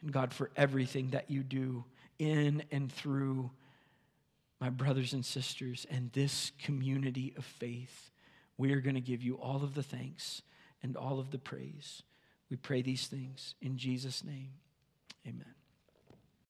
And 0.02 0.12
God, 0.12 0.32
for 0.32 0.50
everything 0.56 1.10
that 1.10 1.30
you 1.30 1.42
do 1.42 1.84
in 2.18 2.62
and 2.70 2.90
through 2.90 3.50
my 4.60 4.70
brothers 4.70 5.12
and 5.12 5.24
sisters 5.24 5.86
and 5.90 6.12
this 6.12 6.52
community 6.62 7.34
of 7.36 7.44
faith, 7.44 8.10
we 8.56 8.72
are 8.72 8.80
going 8.80 8.96
to 8.96 9.00
give 9.00 9.22
you 9.22 9.36
all 9.36 9.62
of 9.62 9.74
the 9.74 9.82
thanks 9.82 10.42
and 10.82 10.96
all 10.96 11.18
of 11.20 11.30
the 11.30 11.38
praise. 11.38 12.02
We 12.50 12.56
pray 12.56 12.82
these 12.82 13.06
things 13.06 13.54
in 13.60 13.76
Jesus' 13.76 14.24
name. 14.24 14.50
Amen. 15.26 15.57